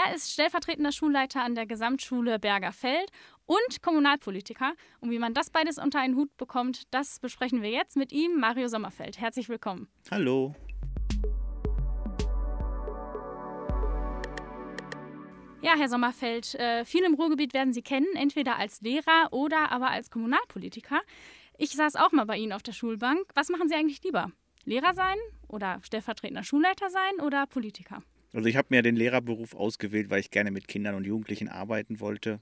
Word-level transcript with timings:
Er 0.00 0.14
ist 0.14 0.30
stellvertretender 0.30 0.92
Schulleiter 0.92 1.42
an 1.42 1.56
der 1.56 1.66
Gesamtschule 1.66 2.38
Bergerfeld 2.38 3.10
und 3.46 3.82
Kommunalpolitiker. 3.82 4.74
Und 5.00 5.10
wie 5.10 5.18
man 5.18 5.34
das 5.34 5.50
beides 5.50 5.76
unter 5.76 5.98
einen 5.98 6.14
Hut 6.14 6.36
bekommt, 6.36 6.82
das 6.94 7.18
besprechen 7.18 7.62
wir 7.62 7.70
jetzt 7.70 7.96
mit 7.96 8.12
ihm, 8.12 8.38
Mario 8.38 8.68
Sommerfeld. 8.68 9.18
Herzlich 9.18 9.48
willkommen. 9.48 9.88
Hallo. 10.12 10.54
Ja, 15.62 15.74
Herr 15.76 15.88
Sommerfeld, 15.88 16.54
äh, 16.54 16.84
viele 16.84 17.06
im 17.06 17.14
Ruhrgebiet 17.14 17.52
werden 17.52 17.72
Sie 17.72 17.82
kennen, 17.82 18.14
entweder 18.14 18.56
als 18.56 18.80
Lehrer 18.80 19.32
oder 19.32 19.72
aber 19.72 19.90
als 19.90 20.12
Kommunalpolitiker. 20.12 21.00
Ich 21.56 21.70
saß 21.70 21.96
auch 21.96 22.12
mal 22.12 22.24
bei 22.26 22.36
Ihnen 22.36 22.52
auf 22.52 22.62
der 22.62 22.72
Schulbank. 22.72 23.32
Was 23.34 23.48
machen 23.48 23.68
Sie 23.68 23.74
eigentlich 23.74 24.04
lieber? 24.04 24.30
Lehrer 24.64 24.94
sein 24.94 25.16
oder 25.48 25.80
stellvertretender 25.82 26.44
Schulleiter 26.44 26.88
sein 26.88 27.20
oder 27.20 27.46
Politiker? 27.46 28.04
Also 28.32 28.48
ich 28.48 28.56
habe 28.56 28.68
mir 28.70 28.82
den 28.82 28.96
Lehrerberuf 28.96 29.54
ausgewählt, 29.54 30.10
weil 30.10 30.20
ich 30.20 30.30
gerne 30.30 30.50
mit 30.50 30.68
Kindern 30.68 30.94
und 30.94 31.06
Jugendlichen 31.06 31.48
arbeiten 31.48 32.00
wollte. 32.00 32.40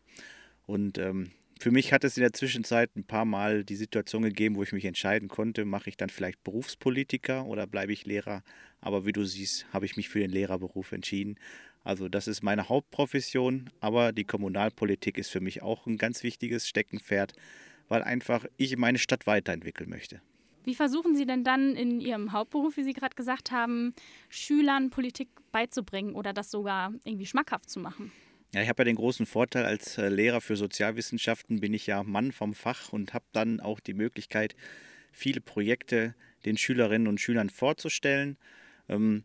Und 0.66 0.98
ähm, 0.98 1.30
für 1.58 1.70
mich 1.70 1.92
hat 1.92 2.04
es 2.04 2.16
in 2.16 2.22
der 2.22 2.32
Zwischenzeit 2.32 2.94
ein 2.96 3.04
paar 3.04 3.24
Mal 3.24 3.64
die 3.64 3.76
Situation 3.76 4.22
gegeben, 4.22 4.56
wo 4.56 4.62
ich 4.62 4.72
mich 4.72 4.84
entscheiden 4.84 5.28
konnte, 5.28 5.64
mache 5.64 5.88
ich 5.88 5.96
dann 5.96 6.10
vielleicht 6.10 6.42
Berufspolitiker 6.44 7.46
oder 7.46 7.66
bleibe 7.66 7.92
ich 7.92 8.04
Lehrer. 8.04 8.42
Aber 8.80 9.06
wie 9.06 9.12
du 9.12 9.24
siehst, 9.24 9.66
habe 9.72 9.86
ich 9.86 9.96
mich 9.96 10.08
für 10.08 10.18
den 10.18 10.30
Lehrerberuf 10.30 10.92
entschieden. 10.92 11.36
Also 11.82 12.08
das 12.08 12.26
ist 12.26 12.42
meine 12.42 12.68
Hauptprofession, 12.68 13.70
aber 13.80 14.12
die 14.12 14.24
Kommunalpolitik 14.24 15.18
ist 15.18 15.30
für 15.30 15.40
mich 15.40 15.62
auch 15.62 15.86
ein 15.86 15.98
ganz 15.98 16.24
wichtiges 16.24 16.68
Steckenpferd, 16.68 17.32
weil 17.88 18.02
einfach 18.02 18.44
ich 18.56 18.76
meine 18.76 18.98
Stadt 18.98 19.26
weiterentwickeln 19.26 19.88
möchte. 19.88 20.20
Wie 20.66 20.74
versuchen 20.74 21.14
Sie 21.14 21.26
denn 21.26 21.44
dann 21.44 21.76
in 21.76 22.00
Ihrem 22.00 22.32
Hauptberuf, 22.32 22.76
wie 22.76 22.82
Sie 22.82 22.92
gerade 22.92 23.14
gesagt 23.14 23.52
haben, 23.52 23.94
Schülern 24.28 24.90
Politik 24.90 25.28
beizubringen 25.52 26.16
oder 26.16 26.32
das 26.32 26.50
sogar 26.50 26.92
irgendwie 27.04 27.24
schmackhaft 27.24 27.70
zu 27.70 27.78
machen? 27.78 28.10
Ja, 28.52 28.62
ich 28.62 28.68
habe 28.68 28.80
ja 28.80 28.86
den 28.86 28.96
großen 28.96 29.26
Vorteil, 29.26 29.64
als 29.64 29.96
äh, 29.96 30.08
Lehrer 30.08 30.40
für 30.40 30.56
Sozialwissenschaften 30.56 31.60
bin 31.60 31.72
ich 31.72 31.86
ja 31.86 32.02
Mann 32.02 32.32
vom 32.32 32.52
Fach 32.52 32.92
und 32.92 33.14
habe 33.14 33.24
dann 33.30 33.60
auch 33.60 33.78
die 33.78 33.94
Möglichkeit, 33.94 34.56
viele 35.12 35.40
Projekte 35.40 36.16
den 36.44 36.58
Schülerinnen 36.58 37.06
und 37.06 37.20
Schülern 37.20 37.48
vorzustellen, 37.48 38.36
ähm, 38.88 39.22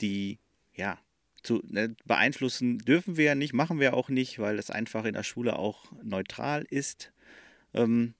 die 0.00 0.38
ja 0.76 0.98
zu 1.42 1.60
ne, 1.66 1.96
beeinflussen 2.04 2.78
dürfen 2.78 3.16
wir 3.16 3.24
ja 3.24 3.34
nicht, 3.34 3.52
machen 3.52 3.80
wir 3.80 3.94
auch 3.94 4.10
nicht, 4.10 4.38
weil 4.38 4.60
es 4.60 4.70
einfach 4.70 5.04
in 5.06 5.14
der 5.14 5.24
Schule 5.24 5.58
auch 5.58 5.90
neutral 6.04 6.64
ist. 6.70 7.12
Ähm, 7.74 8.14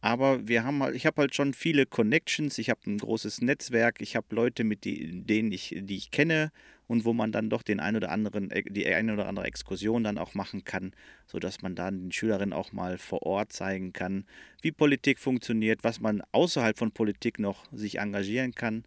aber 0.00 0.46
wir 0.46 0.64
haben 0.64 0.82
halt, 0.82 0.94
ich 0.94 1.06
habe 1.06 1.22
halt 1.22 1.34
schon 1.34 1.54
viele 1.54 1.84
Connections, 1.84 2.58
ich 2.58 2.70
habe 2.70 2.80
ein 2.86 2.98
großes 2.98 3.40
Netzwerk, 3.40 4.00
ich 4.00 4.14
habe 4.14 4.34
Leute, 4.34 4.62
mit 4.62 4.84
die, 4.84 5.22
denen 5.22 5.50
ich, 5.50 5.74
die 5.76 5.96
ich 5.96 6.12
kenne 6.12 6.52
und 6.86 7.04
wo 7.04 7.12
man 7.12 7.32
dann 7.32 7.50
doch 7.50 7.62
den 7.62 7.80
ein 7.80 7.96
oder 7.96 8.10
anderen, 8.10 8.48
die 8.68 8.86
eine 8.86 9.12
oder 9.12 9.26
andere 9.26 9.46
Exkursion 9.46 10.04
dann 10.04 10.16
auch 10.16 10.34
machen 10.34 10.62
kann, 10.62 10.92
sodass 11.26 11.62
man 11.62 11.74
dann 11.74 12.00
den 12.00 12.12
Schülerinnen 12.12 12.52
auch 12.52 12.72
mal 12.72 12.96
vor 12.96 13.22
Ort 13.22 13.52
zeigen 13.52 13.92
kann, 13.92 14.24
wie 14.62 14.70
Politik 14.70 15.18
funktioniert, 15.18 15.82
was 15.82 16.00
man 16.00 16.22
außerhalb 16.30 16.78
von 16.78 16.92
Politik 16.92 17.40
noch 17.40 17.66
sich 17.72 17.98
engagieren 17.98 18.54
kann. 18.54 18.84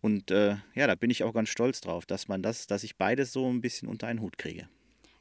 Und 0.00 0.32
äh, 0.32 0.56
ja, 0.74 0.86
da 0.88 0.96
bin 0.96 1.10
ich 1.10 1.22
auch 1.22 1.32
ganz 1.32 1.48
stolz 1.48 1.80
drauf, 1.80 2.04
dass 2.04 2.26
man 2.26 2.42
das, 2.42 2.66
dass 2.66 2.82
ich 2.82 2.96
beides 2.96 3.32
so 3.32 3.48
ein 3.48 3.60
bisschen 3.60 3.88
unter 3.88 4.08
einen 4.08 4.20
Hut 4.20 4.38
kriege. 4.38 4.68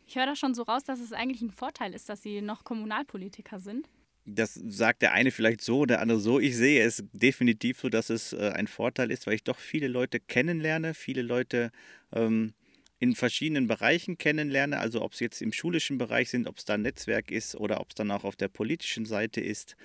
Ich 0.08 0.16
höre 0.16 0.26
da 0.26 0.36
schon 0.36 0.54
so 0.54 0.64
raus, 0.64 0.84
dass 0.84 1.00
es 1.00 1.14
eigentlich 1.14 1.42
ein 1.42 1.52
Vorteil 1.52 1.94
ist, 1.94 2.10
dass 2.10 2.22
Sie 2.22 2.42
noch 2.42 2.64
Kommunalpolitiker 2.66 3.60
sind. 3.60 3.88
Das 4.26 4.54
sagt 4.54 5.02
der 5.02 5.12
eine 5.12 5.32
vielleicht 5.32 5.62
so, 5.62 5.86
der 5.86 6.00
andere 6.00 6.20
so. 6.20 6.40
Ich 6.40 6.56
sehe 6.56 6.84
es 6.84 7.04
definitiv 7.12 7.82
so, 7.82 7.90
dass 7.90 8.10
es 8.10 8.34
äh, 8.34 8.52
ein 8.56 8.68
Vorteil 8.68 9.12
ist, 9.12 9.28
weil 9.28 9.34
ich 9.34 9.44
doch 9.44 9.60
viele 9.60 9.88
Leute 9.88 10.20
kennenlerne, 10.20 10.94
viele 10.94 11.22
Leute 11.22 11.72
ähm, 12.14 12.54
in 13.00 13.16
verschiedenen 13.16 13.68
Bereichen 13.68 14.18
kennenlerne. 14.18 14.80
Also 14.80 15.02
ob 15.02 15.12
es 15.12 15.20
jetzt 15.20 15.42
im 15.42 15.52
schulischen 15.52 15.98
Bereich 15.98 16.30
sind, 16.30 16.48
ob 16.48 16.58
es 16.58 16.66
da 16.66 16.76
ein 16.76 16.84
Netzwerk 16.84 17.32
ist 17.32 17.56
oder 17.56 17.82
ob 17.82 17.90
es 17.90 17.96
dann 17.96 18.12
auch 18.12 18.24
auf 18.24 18.38
der 18.38 18.48
politischen 18.48 19.06
Seite 19.06 19.42
ist, 19.42 19.76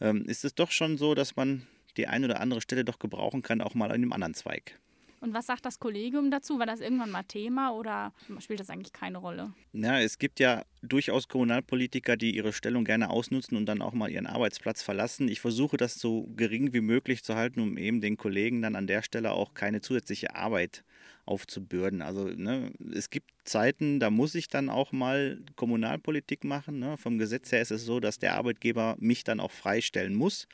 ähm, 0.00 0.24
ist 0.26 0.44
es 0.44 0.54
doch 0.54 0.72
schon 0.72 0.98
so, 0.98 1.14
dass 1.14 1.36
man 1.36 1.66
die 1.96 2.08
eine 2.08 2.26
oder 2.26 2.40
andere 2.40 2.60
Stelle 2.60 2.84
doch 2.84 2.98
gebrauchen 2.98 3.42
kann, 3.42 3.60
auch 3.60 3.74
mal 3.74 3.86
in 3.86 4.02
einem 4.02 4.12
anderen 4.12 4.34
Zweig. 4.34 4.80
Und 5.20 5.34
was 5.34 5.46
sagt 5.46 5.66
das 5.66 5.78
Kollegium 5.78 6.30
dazu? 6.30 6.58
War 6.58 6.66
das 6.66 6.80
irgendwann 6.80 7.10
mal 7.10 7.22
Thema 7.24 7.72
oder 7.72 8.14
spielt 8.38 8.58
das 8.58 8.70
eigentlich 8.70 8.94
keine 8.94 9.18
Rolle? 9.18 9.52
Ja, 9.72 10.00
es 10.00 10.18
gibt 10.18 10.40
ja 10.40 10.64
durchaus 10.82 11.28
Kommunalpolitiker, 11.28 12.16
die 12.16 12.34
ihre 12.34 12.54
Stellung 12.54 12.84
gerne 12.84 13.10
ausnutzen 13.10 13.56
und 13.58 13.66
dann 13.66 13.82
auch 13.82 13.92
mal 13.92 14.10
ihren 14.10 14.26
Arbeitsplatz 14.26 14.82
verlassen. 14.82 15.28
Ich 15.28 15.40
versuche 15.40 15.76
das 15.76 15.96
so 15.96 16.26
gering 16.36 16.72
wie 16.72 16.80
möglich 16.80 17.22
zu 17.22 17.34
halten, 17.34 17.60
um 17.60 17.76
eben 17.76 18.00
den 18.00 18.16
Kollegen 18.16 18.62
dann 18.62 18.76
an 18.76 18.86
der 18.86 19.02
Stelle 19.02 19.32
auch 19.32 19.52
keine 19.52 19.82
zusätzliche 19.82 20.34
Arbeit 20.34 20.84
aufzubürden. 21.26 22.00
Also 22.00 22.24
ne, 22.24 22.72
es 22.94 23.10
gibt 23.10 23.30
Zeiten, 23.44 24.00
da 24.00 24.08
muss 24.08 24.34
ich 24.34 24.48
dann 24.48 24.70
auch 24.70 24.90
mal 24.90 25.38
Kommunalpolitik 25.54 26.44
machen. 26.44 26.78
Ne? 26.78 26.96
Vom 26.96 27.18
Gesetz 27.18 27.52
her 27.52 27.60
ist 27.60 27.70
es 27.70 27.84
so, 27.84 28.00
dass 28.00 28.18
der 28.18 28.36
Arbeitgeber 28.36 28.96
mich 28.98 29.22
dann 29.22 29.38
auch 29.38 29.52
freistellen 29.52 30.14
muss 30.14 30.48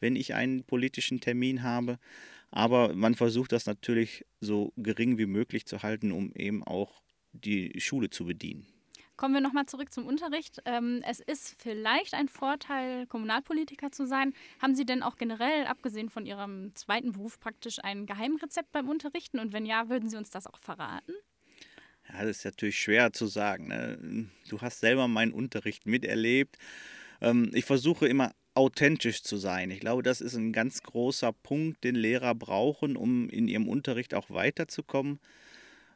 wenn 0.00 0.16
ich 0.16 0.34
einen 0.34 0.64
politischen 0.64 1.20
Termin 1.20 1.62
habe. 1.62 1.98
Aber 2.50 2.94
man 2.94 3.14
versucht 3.14 3.52
das 3.52 3.66
natürlich 3.66 4.24
so 4.40 4.72
gering 4.76 5.18
wie 5.18 5.26
möglich 5.26 5.66
zu 5.66 5.82
halten, 5.82 6.12
um 6.12 6.32
eben 6.34 6.64
auch 6.64 7.02
die 7.32 7.78
Schule 7.80 8.10
zu 8.10 8.24
bedienen. 8.24 8.66
Kommen 9.16 9.34
wir 9.34 9.40
nochmal 9.40 9.66
zurück 9.66 9.92
zum 9.92 10.06
Unterricht. 10.06 10.62
Ähm, 10.64 11.02
es 11.04 11.18
ist 11.18 11.60
vielleicht 11.60 12.14
ein 12.14 12.28
Vorteil, 12.28 13.04
Kommunalpolitiker 13.08 13.90
zu 13.90 14.06
sein. 14.06 14.32
Haben 14.62 14.76
Sie 14.76 14.86
denn 14.86 15.02
auch 15.02 15.16
generell, 15.16 15.66
abgesehen 15.66 16.08
von 16.08 16.24
Ihrem 16.24 16.72
zweiten 16.76 17.10
Beruf, 17.10 17.40
praktisch 17.40 17.80
ein 17.82 18.06
Geheimrezept 18.06 18.70
beim 18.70 18.88
Unterrichten? 18.88 19.40
Und 19.40 19.52
wenn 19.52 19.66
ja, 19.66 19.88
würden 19.88 20.08
Sie 20.08 20.16
uns 20.16 20.30
das 20.30 20.46
auch 20.46 20.58
verraten? 20.58 21.12
Ja, 22.08 22.24
das 22.24 22.38
ist 22.38 22.44
natürlich 22.44 22.78
schwer 22.78 23.12
zu 23.12 23.26
sagen. 23.26 23.66
Ne? 23.66 24.28
Du 24.48 24.60
hast 24.60 24.78
selber 24.78 25.08
meinen 25.08 25.32
Unterricht 25.32 25.84
miterlebt. 25.84 26.56
Ähm, 27.20 27.50
ich 27.54 27.64
versuche 27.64 28.06
immer 28.06 28.32
authentisch 28.58 29.22
zu 29.22 29.36
sein. 29.36 29.70
Ich 29.70 29.78
glaube, 29.78 30.02
das 30.02 30.20
ist 30.20 30.34
ein 30.34 30.52
ganz 30.52 30.82
großer 30.82 31.32
Punkt, 31.32 31.84
den 31.84 31.94
Lehrer 31.94 32.34
brauchen, 32.34 32.96
um 32.96 33.30
in 33.30 33.46
ihrem 33.46 33.68
Unterricht 33.68 34.14
auch 34.14 34.30
weiterzukommen. 34.30 35.20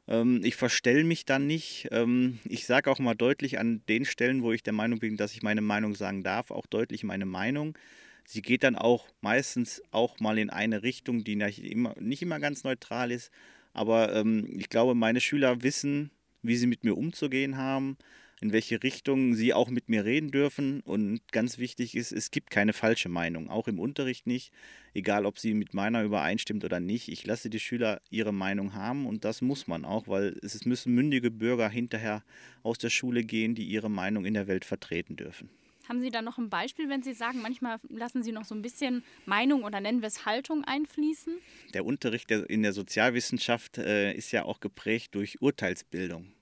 Ähm, 0.07 0.41
ich 0.45 0.55
verstelle 0.55 1.03
mich 1.03 1.25
dann 1.25 1.49
nicht. 1.49 1.89
Ähm, 1.91 2.39
ich 2.45 2.65
sage 2.65 2.89
auch 2.89 3.01
mal 3.01 3.15
deutlich 3.15 3.59
an 3.59 3.83
den 3.89 4.05
Stellen, 4.05 4.45
wo 4.45 4.53
ich 4.53 4.63
der 4.63 4.73
Meinung 4.73 5.01
bin, 5.01 5.17
dass 5.17 5.33
ich 5.33 5.43
meine 5.43 5.61
Meinung 5.61 5.97
sagen 5.97 6.23
darf, 6.23 6.53
auch 6.53 6.67
deutlich 6.67 7.03
meine 7.03 7.27
Meinung. 7.27 7.77
Sie 8.25 8.43
geht 8.43 8.63
dann 8.63 8.77
auch 8.77 9.09
meistens 9.21 9.83
auch 9.91 10.21
mal 10.21 10.39
in 10.39 10.49
eine 10.49 10.85
Richtung, 10.85 11.25
die 11.25 11.35
nicht 11.35 11.65
immer, 11.65 11.97
nicht 11.99 12.23
immer 12.23 12.39
ganz 12.39 12.63
neutral 12.63 13.11
ist. 13.11 13.33
Aber 13.73 14.15
ähm, 14.15 14.49
ich 14.57 14.69
glaube, 14.69 14.95
meine 14.95 15.21
Schüler 15.21 15.65
wissen, 15.65 16.13
wie 16.43 16.57
sie 16.57 16.69
mit 16.69 16.85
mir 16.85 16.97
umzugehen 16.97 17.57
haben 17.57 17.97
in 18.43 18.53
welche 18.53 18.83
Richtung 18.83 19.35
sie 19.35 19.55
auch 19.55 19.71
mit 19.71 19.89
mir 19.89 20.05
reden 20.05 20.33
dürfen. 20.33 20.81
Und 20.81 21.21
ganz 21.31 21.59
wichtig 21.59 21.97
ist, 21.97 22.11
es 22.11 22.33
gibt 22.33 22.51
keine 22.51 22.73
falsche 22.73 23.09
Meinung, 23.09 23.49
auch 23.49 23.69
im 23.69 23.79
Unterricht 23.79 24.27
nicht, 24.27 24.53
egal 24.95 25.27
ob 25.27 25.39
sie 25.39 25.55
mit 25.55 25.75
meiner 25.75 26.03
übereinstimmt 26.03 26.65
oder 26.65 26.81
nicht. 26.81 27.09
Ich 27.09 27.25
lasse 27.25 27.51
die 27.51 27.61
Schüler 27.61 28.03
ihre 28.11 28.33
Meinung 28.33 28.75
haben 28.75 29.07
und 29.07 29.25
das 29.25 29.43
muss 29.43 29.69
man 29.69 29.85
auch, 29.85 30.09
weil 30.09 30.37
es 30.43 30.65
müssen 30.65 30.93
mündige 30.93 31.31
Bürger 31.31 31.69
hinterher 31.69 32.25
aus 32.65 32.79
der 32.79 32.91
Schule 32.91 33.23
gehen, 33.23 33.55
die 33.55 33.65
ihre 33.65 33.89
Meinung 33.89 34.25
in 34.25 34.35
der 34.35 34.49
Welt 34.49 34.65
vertreten 34.65 35.15
dürfen. 35.15 35.49
Haben 35.89 36.01
Sie 36.01 36.11
da 36.11 36.21
noch 36.21 36.39
ein 36.39 36.51
Beispiel, 36.51 36.89
wenn 36.89 37.03
Sie 37.03 37.13
sagen, 37.13 37.43
manchmal 37.43 37.79
lassen 37.89 38.25
Sie 38.25 38.33
noch 38.33 38.45
so 38.45 38.55
ein 38.57 38.63
bisschen 38.63 39.05
Meinung 39.25 39.63
oder 39.63 39.81
nennen 39.81 40.01
wir 40.01 40.09
es 40.09 40.27
Haltung 40.27 40.65
einfließen? 40.65 41.35
Der 41.75 41.85
Unterricht 41.85 42.31
in 42.31 42.63
der 42.63 42.73
Sozialwissenschaft 42.73 43.79
äh, 43.79 44.13
ist 44.15 44.33
ja 44.33 44.45
auch 44.45 44.61
geprägt 44.61 45.15
durch 45.15 45.41
Urteilsbildung. 45.41 46.33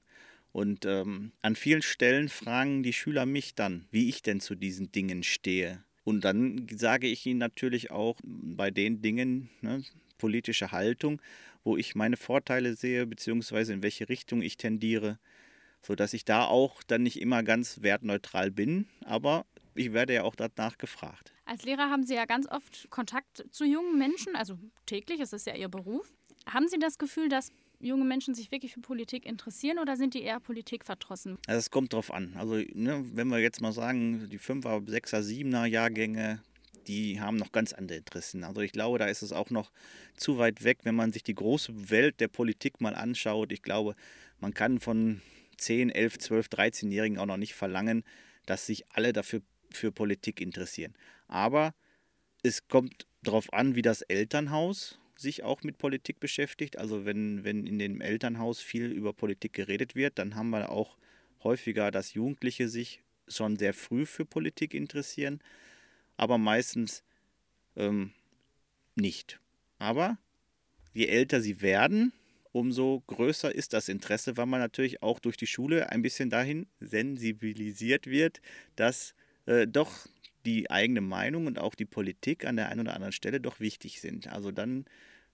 Und 0.53 0.85
ähm, 0.85 1.33
an 1.43 1.55
vielen 1.55 1.83
Stellen 1.83 2.29
fragen 2.29 2.83
die 2.83 2.93
Schüler 2.93 3.27
mich 3.27 3.55
dann, 3.55 3.87
wie 3.91 4.09
ich 4.09 4.23
denn 4.23 4.41
zu 4.41 4.55
diesen 4.55 4.91
Dingen 4.91 5.23
stehe. 5.23 5.85
Und 6.03 6.25
dann 6.25 6.67
sage 6.75 7.07
ich 7.07 7.25
ihnen 7.27 7.39
natürlich 7.39 7.91
auch 7.91 8.19
bei 8.25 8.71
den 8.71 9.01
Dingen, 9.01 9.49
ne, 9.61 9.85
politische 10.19 10.73
Haltung, 10.73 11.21
wo 11.63 11.77
ich 11.77 11.95
meine 11.95 12.17
Vorteile 12.17 12.75
sehe, 12.75 13.07
beziehungsweise 13.07 13.73
in 13.73 13.83
welche 13.83 14.09
Richtung 14.09 14.43
ich 14.43 14.57
tendiere, 14.57 15.19
sodass 15.83 16.15
ich 16.15 16.25
da 16.25 16.45
auch 16.45 16.83
dann 16.83 17.03
nicht 17.03 17.21
immer 17.21 17.43
ganz 17.43 17.83
wertneutral 17.83 18.51
bin, 18.51 18.87
aber 19.05 19.47
ich 19.75 19.93
werde 19.93 20.15
ja 20.15 20.23
auch 20.25 20.35
danach 20.35 20.79
gefragt. 20.79 21.33
Als 21.45 21.65
Lehrer 21.65 21.91
haben 21.91 22.05
Sie 22.05 22.15
ja 22.15 22.27
ganz 22.27 22.47
oft 22.49 22.91
Kontakt 22.91 23.45
zu 23.51 23.65
jungen 23.65 23.99
Menschen, 23.99 24.37
also 24.37 24.59
täglich, 24.87 25.21
es 25.21 25.33
ist 25.33 25.47
ja 25.47 25.55
Ihr 25.55 25.69
Beruf. 25.69 26.13
Haben 26.47 26.69
Sie 26.69 26.79
das 26.79 26.99
Gefühl, 26.99 27.29
dass 27.29 27.53
junge 27.81 28.05
Menschen 28.05 28.35
sich 28.35 28.51
wirklich 28.51 28.73
für 28.73 28.81
Politik 28.81 29.27
interessieren 29.27 29.79
oder 29.79 29.97
sind 29.97 30.15
die 30.15 30.23
eher 30.23 30.41
Politik 30.41 30.85
verdrossen? 30.85 31.39
Also 31.47 31.59
es 31.59 31.71
kommt 31.71 31.93
drauf 31.93 32.13
an. 32.13 32.35
Also 32.37 32.57
ne, 32.75 33.05
wenn 33.15 33.29
wir 33.29 33.39
jetzt 33.39 33.61
mal 33.61 33.73
sagen, 33.73 34.29
die 34.31 34.39
5er, 34.39 34.87
6er, 34.87 35.21
7er 35.21 35.65
Jahrgänge, 35.67 36.43
die 36.87 37.21
haben 37.21 37.37
noch 37.37 37.53
ganz 37.53 37.73
andere 37.73 37.99
Interessen. 37.99 38.45
Also 38.45 38.61
ich 38.61 38.73
glaube, 38.73 38.99
da 38.99 39.07
ist 39.07 39.23
es 39.23 39.33
auch 39.33 39.51
noch 39.51 39.71
zu 40.17 40.39
weit 40.39 40.65
weg, 40.65 40.79
wenn 40.85 40.95
man 40.95 41.13
sich 41.13 41.23
die 41.23 41.35
große 41.35 41.91
Welt 41.91 42.21
der 42.21 42.29
Politik 42.29 42.81
mal 42.81 42.95
anschaut. 42.95 43.53
Ich 43.53 43.63
glaube, 43.63 43.95
man 44.41 44.55
kann 44.55 44.79
von 44.79 45.21
10, 45.57 45.91
11, 45.91 46.19
12, 46.19 46.47
13-Jährigen 46.47 47.19
auch 47.19 47.27
noch 47.27 47.37
nicht 47.37 47.55
verlangen, 47.55 48.05
dass 48.47 48.67
sich 48.67 48.85
alle 48.91 49.13
dafür 49.13 49.41
für 49.71 49.93
Politik 49.93 50.41
interessieren. 50.41 50.95
Aber 51.29 51.75
es 52.43 52.67
kommt 52.69 53.07
darauf 53.23 53.53
an, 53.53 53.75
wie 53.75 53.83
das 53.83 54.03
Elternhaus 54.03 55.00
sich 55.21 55.43
auch 55.43 55.63
mit 55.63 55.79
Politik 55.79 56.21
beschäftigt. 56.21 56.79
Also 56.79 57.05
wenn, 57.05 57.45
wenn 57.45 57.67
in 57.67 57.79
dem 57.79 58.01
Elternhaus 58.01 58.61
viel 58.61 58.87
über 58.87 59.13
Politik 59.13 59.53
geredet 59.53 59.95
wird, 59.95 60.19
dann 60.19 60.35
haben 60.35 60.51
wir 60.51 60.71
auch 60.71 60.97
häufiger, 61.43 61.91
dass 61.91 62.15
Jugendliche 62.15 62.69
sich 62.69 63.03
schon 63.29 63.57
sehr 63.57 63.75
früh 63.75 64.07
für 64.07 64.25
Politik 64.25 64.75
interessieren, 64.75 65.41
aber 66.17 66.39
meistens 66.39 67.03
ähm, 67.77 68.13
nicht. 68.95 69.41
Aber 69.79 70.19
je 70.93 71.07
älter 71.07 71.41
sie 71.41 71.63
werden, 71.63 72.13
umso 72.53 73.03
größer 73.07 73.55
ist 73.55 73.73
das 73.73 73.89
Interesse, 73.89 74.37
weil 74.37 74.47
man 74.47 74.61
natürlich 74.61 75.03
auch 75.03 75.21
durch 75.21 75.37
die 75.37 75.47
Schule 75.47 75.91
ein 75.91 76.03
bisschen 76.03 76.31
dahin 76.31 76.67
sensibilisiert 76.81 78.07
wird, 78.07 78.41
dass 78.77 79.15
äh, 79.47 79.67
doch 79.67 80.07
die 80.45 80.71
eigene 80.71 81.01
Meinung 81.01 81.47
und 81.47 81.59
auch 81.59 81.75
die 81.75 81.85
Politik 81.85 82.45
an 82.45 82.57
der 82.57 82.69
einen 82.69 82.81
oder 82.81 82.95
anderen 82.95 83.13
Stelle 83.13 83.41
doch 83.41 83.61
wichtig 83.61 84.01
sind. 84.01 84.29
Also 84.29 84.51
dann 84.51 84.85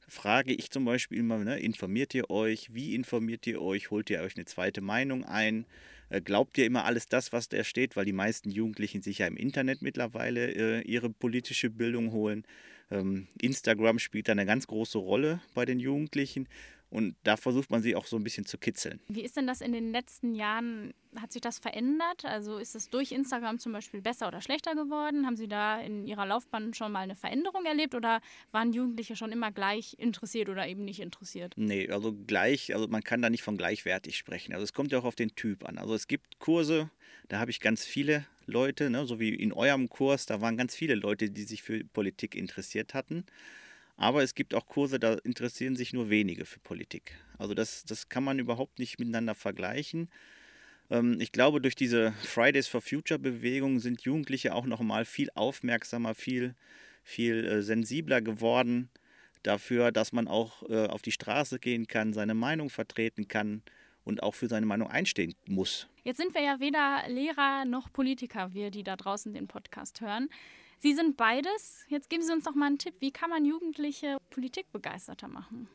frage 0.09 0.53
ich 0.53 0.71
zum 0.71 0.85
Beispiel 0.85 1.19
immer, 1.19 1.39
ne, 1.39 1.59
informiert 1.59 2.15
ihr 2.15 2.31
euch, 2.31 2.73
wie 2.73 2.95
informiert 2.95 3.47
ihr 3.47 3.61
euch, 3.61 3.91
holt 3.91 4.11
ihr 4.11 4.21
euch 4.21 4.37
eine 4.37 4.45
zweite 4.45 4.81
Meinung 4.81 5.25
ein, 5.25 5.67
äh, 6.11 6.21
glaubt 6.21 6.57
ihr 6.59 6.67
immer 6.67 6.85
alles 6.85 7.09
das, 7.09 7.33
was 7.33 7.49
da 7.49 7.65
steht, 7.65 7.97
weil 7.97 8.05
die 8.05 8.13
meisten 8.13 8.51
Jugendlichen 8.51 9.03
sich 9.03 9.19
ja 9.19 9.27
im 9.27 9.37
Internet 9.37 9.83
mittlerweile 9.83 10.53
äh, 10.53 10.83
ihre 10.83 11.11
politische 11.11 11.71
Bildung 11.71 12.13
holen. 12.13 12.45
Ähm, 12.91 13.27
Instagram 13.41 13.99
spielt 13.99 14.29
da 14.29 14.33
eine 14.33 14.47
ganz 14.47 14.69
große 14.69 14.99
Rolle 14.99 15.41
bei 15.55 15.65
den 15.65 15.81
Jugendlichen 15.81 16.49
und 16.91 17.17
da 17.25 17.37
versucht 17.37 17.71
man 17.71 17.83
sie 17.83 17.97
auch 17.97 18.07
so 18.07 18.17
ein 18.17 18.23
bisschen 18.23 18.47
zu 18.47 18.59
kitzeln. 18.59 19.01
Wie 19.09 19.23
ist 19.23 19.37
denn 19.37 19.47
das 19.47 19.61
in 19.61 19.73
den 19.73 19.91
letzten 19.91 20.35
Jahren? 20.35 20.95
Hat 21.17 21.33
sich 21.33 21.41
das 21.41 21.59
verändert? 21.59 22.25
Also 22.25 22.59
ist 22.59 22.75
es 22.75 22.91
durch 22.91 23.11
Instagram 23.11 23.59
zum 23.59 23.73
Beispiel 23.73 24.03
besser 24.03 24.29
oder 24.29 24.41
schlechter 24.41 24.75
geworden? 24.75 25.27
Haben 25.27 25.37
Sie 25.37 25.49
da 25.49 25.81
in 25.81 26.07
Ihrer 26.07 26.27
Laufbahn 26.27 26.75
schon 26.75 26.93
mal 26.93 27.01
eine 27.01 27.17
Veränderung 27.17 27.65
erlebt 27.65 27.95
oder 27.95 28.21
waren 28.53 28.73
Jugendliche 28.73 29.17
schon 29.17 29.33
immer 29.33 29.51
gleich 29.51 29.97
interessiert 29.99 30.49
oder 30.49 30.69
eben 30.69 30.85
nicht 30.85 31.01
interessiert? 31.01 31.55
Nee, 31.57 31.91
also 31.91 32.13
gleich, 32.13 32.75
also 32.75 32.87
man 32.89 33.03
kann 33.03 33.23
da 33.23 33.31
nicht 33.31 33.43
von 33.43 33.57
gleichwertig 33.57 34.17
sprechen. 34.17 34.53
Also 34.53 34.65
es 34.65 34.73
kommt 34.73 34.93
ja 34.93 34.99
auch 34.99 35.05
auf 35.05 35.17
den 35.17 35.35
Typ 35.35 35.65
an. 35.65 35.79
Also 35.79 35.95
es 35.95 36.07
gibt 36.07 36.39
Kurse, 36.39 36.91
da 37.29 37.41
habe 37.41 37.51
ich 37.51 37.61
ganz 37.61 37.85
viele 37.85 38.27
Leute, 38.47 38.91
ne, 38.91 39.07
so 39.07 39.19
wie 39.19 39.35
in 39.35 39.53
eurem 39.53 39.89
Kurs, 39.89 40.27
da 40.27 40.41
waren 40.41 40.57
ganz 40.57 40.75
viele 40.75 40.95
Leute, 40.95 41.31
die 41.31 41.43
sich 41.43 41.63
für 41.63 41.83
Politik 41.85 42.35
interessiert 42.35 42.95
hatten. 42.95 43.25
Aber 43.97 44.23
es 44.23 44.35
gibt 44.35 44.55
auch 44.55 44.67
Kurse, 44.67 44.99
da 44.99 45.15
interessieren 45.15 45.75
sich 45.75 45.93
nur 45.93 46.11
wenige 46.11 46.45
für 46.45 46.61
Politik. 46.61 47.17
Also 47.39 47.55
das, 47.55 47.85
das 47.85 48.09
kann 48.09 48.25
man 48.25 48.39
überhaupt 48.39 48.79
nicht 48.79 48.99
miteinander 48.99 49.35
vergleichen. 49.35 50.11
Ähm, 50.91 51.19
ich 51.21 51.33
glaube, 51.33 51.61
durch 51.61 51.75
diese 51.75 52.13
Fridays 52.23 52.69
for 52.69 52.83
Future 52.83 53.19
Bewegung 53.19 53.81
sind 53.81 54.03
Jugendliche 54.03 54.55
auch 54.55 54.67
noch 54.67 54.81
mal 54.81 55.05
viel 55.05 55.31
aufmerksamer, 55.35 56.15
viel, 56.15 56.55
viel 57.03 57.45
äh, 57.45 57.63
sensibler 57.63 58.21
geworden 58.21 58.91
dafür, 59.43 59.93
dass 59.93 60.13
man 60.13 60.29
auch 60.29 60.69
äh, 60.69 60.87
auf 60.87 61.03
die 61.03 61.13
Straße 61.13 61.59
gehen 61.59 61.87
kann, 61.87 62.13
seine 62.13 62.35
Meinung 62.35 62.69
vertreten 62.69 63.29
kann 63.29 63.63
und 64.05 64.23
auch 64.23 64.35
für 64.35 64.49
seine 64.49 64.67
Meinung 64.67 64.91
einstehen 64.91 65.35
muss. 65.47 65.89
Jetzt 66.05 66.19
sind 66.19 66.35
wir 66.35 66.43
ja 66.43 66.61
weder 66.61 67.05
Lehrer 67.09 67.65
noch 67.65 67.93
Politiker, 67.93 68.53
wir, 68.53 68.71
die 68.71 68.83
da 68.83 68.97
draußen 68.97 69.33
den 69.33 69.49
Podcast 69.49 70.01
hören. 70.01 70.29
Sie 70.79 70.95
sind 70.95 71.17
beides. 71.17 71.85
Jetzt 71.89 72.11
geben 72.11 72.23
Sie 72.23 72.33
uns 72.33 72.45
doch 72.45 72.55
mal 72.55 72.67
einen 72.67 72.79
Tipp. 72.79 72.95
Wie 73.01 73.11
kann 73.11 73.31
man 73.31 73.45
Jugendliche 73.45 74.19
politikbegeisterter 74.31 75.29
machen? 75.29 75.69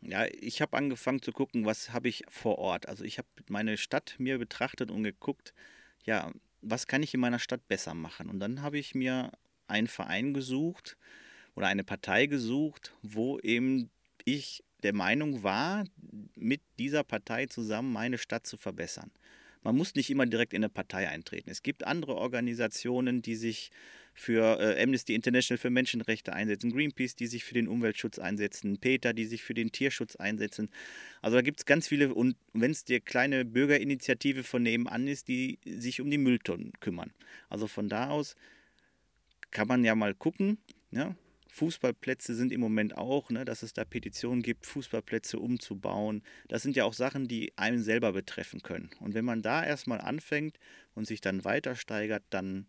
Ja, 0.00 0.26
ich 0.26 0.60
habe 0.60 0.76
angefangen 0.76 1.22
zu 1.22 1.30
gucken, 1.30 1.64
was 1.64 1.92
habe 1.92 2.08
ich 2.08 2.24
vor 2.28 2.58
Ort. 2.58 2.88
Also 2.88 3.04
ich 3.04 3.18
habe 3.18 3.28
meine 3.48 3.76
Stadt 3.76 4.16
mir 4.18 4.38
betrachtet 4.38 4.90
und 4.90 5.04
geguckt, 5.04 5.54
ja, 6.04 6.32
was 6.60 6.86
kann 6.86 7.02
ich 7.02 7.14
in 7.14 7.20
meiner 7.20 7.38
Stadt 7.38 7.68
besser 7.68 7.94
machen? 7.94 8.28
Und 8.28 8.40
dann 8.40 8.62
habe 8.62 8.78
ich 8.78 8.94
mir 8.94 9.30
einen 9.68 9.86
Verein 9.86 10.34
gesucht 10.34 10.96
oder 11.54 11.68
eine 11.68 11.84
Partei 11.84 12.26
gesucht, 12.26 12.92
wo 13.02 13.38
eben 13.40 13.90
ich 14.24 14.64
der 14.82 14.94
Meinung 14.94 15.42
war, 15.44 15.84
mit 16.34 16.60
dieser 16.78 17.04
Partei 17.04 17.46
zusammen 17.46 17.92
meine 17.92 18.18
Stadt 18.18 18.46
zu 18.46 18.56
verbessern. 18.56 19.12
Man 19.62 19.76
muss 19.76 19.94
nicht 19.94 20.10
immer 20.10 20.26
direkt 20.26 20.52
in 20.52 20.64
eine 20.64 20.68
Partei 20.68 21.08
eintreten. 21.08 21.50
Es 21.50 21.62
gibt 21.62 21.84
andere 21.84 22.16
Organisationen, 22.16 23.22
die 23.22 23.36
sich 23.36 23.70
für 24.14 24.60
äh, 24.60 24.82
Amnesty 24.82 25.14
International 25.14 25.58
für 25.58 25.70
Menschenrechte 25.70 26.32
einsetzen, 26.32 26.72
Greenpeace, 26.72 27.16
die 27.16 27.26
sich 27.26 27.44
für 27.44 27.54
den 27.54 27.68
Umweltschutz 27.68 28.18
einsetzen, 28.18 28.78
Peter, 28.78 29.12
die 29.12 29.24
sich 29.24 29.42
für 29.42 29.54
den 29.54 29.72
Tierschutz 29.72 30.16
einsetzen. 30.16 30.68
Also 31.22 31.36
da 31.36 31.42
gibt 31.42 31.60
es 31.60 31.66
ganz 31.66 31.88
viele, 31.88 32.12
und 32.12 32.36
wenn 32.52 32.72
es 32.72 32.84
die 32.84 33.00
kleine 33.00 33.44
Bürgerinitiative 33.44 34.42
von 34.42 34.62
nebenan 34.62 35.08
ist, 35.08 35.28
die 35.28 35.58
sich 35.64 36.00
um 36.00 36.10
die 36.10 36.18
Mülltonnen 36.18 36.72
kümmern. 36.80 37.12
Also 37.48 37.66
von 37.66 37.88
da 37.88 38.10
aus 38.10 38.36
kann 39.50 39.68
man 39.68 39.84
ja 39.84 39.94
mal 39.94 40.14
gucken, 40.14 40.58
ja, 40.90 41.14
Fußballplätze 41.52 42.34
sind 42.34 42.50
im 42.50 42.62
Moment 42.62 42.96
auch, 42.96 43.28
ne, 43.28 43.44
dass 43.44 43.62
es 43.62 43.74
da 43.74 43.84
Petitionen 43.84 44.40
gibt, 44.40 44.64
Fußballplätze 44.64 45.38
umzubauen. 45.38 46.22
Das 46.48 46.62
sind 46.62 46.76
ja 46.76 46.84
auch 46.86 46.94
Sachen, 46.94 47.28
die 47.28 47.52
einen 47.56 47.82
selber 47.82 48.14
betreffen 48.14 48.62
können. 48.62 48.88
Und 49.00 49.12
wenn 49.12 49.26
man 49.26 49.42
da 49.42 49.62
erstmal 49.62 50.00
anfängt 50.00 50.58
und 50.94 51.06
sich 51.06 51.20
dann 51.20 51.44
weiter 51.44 51.76
steigert, 51.76 52.22
dann 52.30 52.66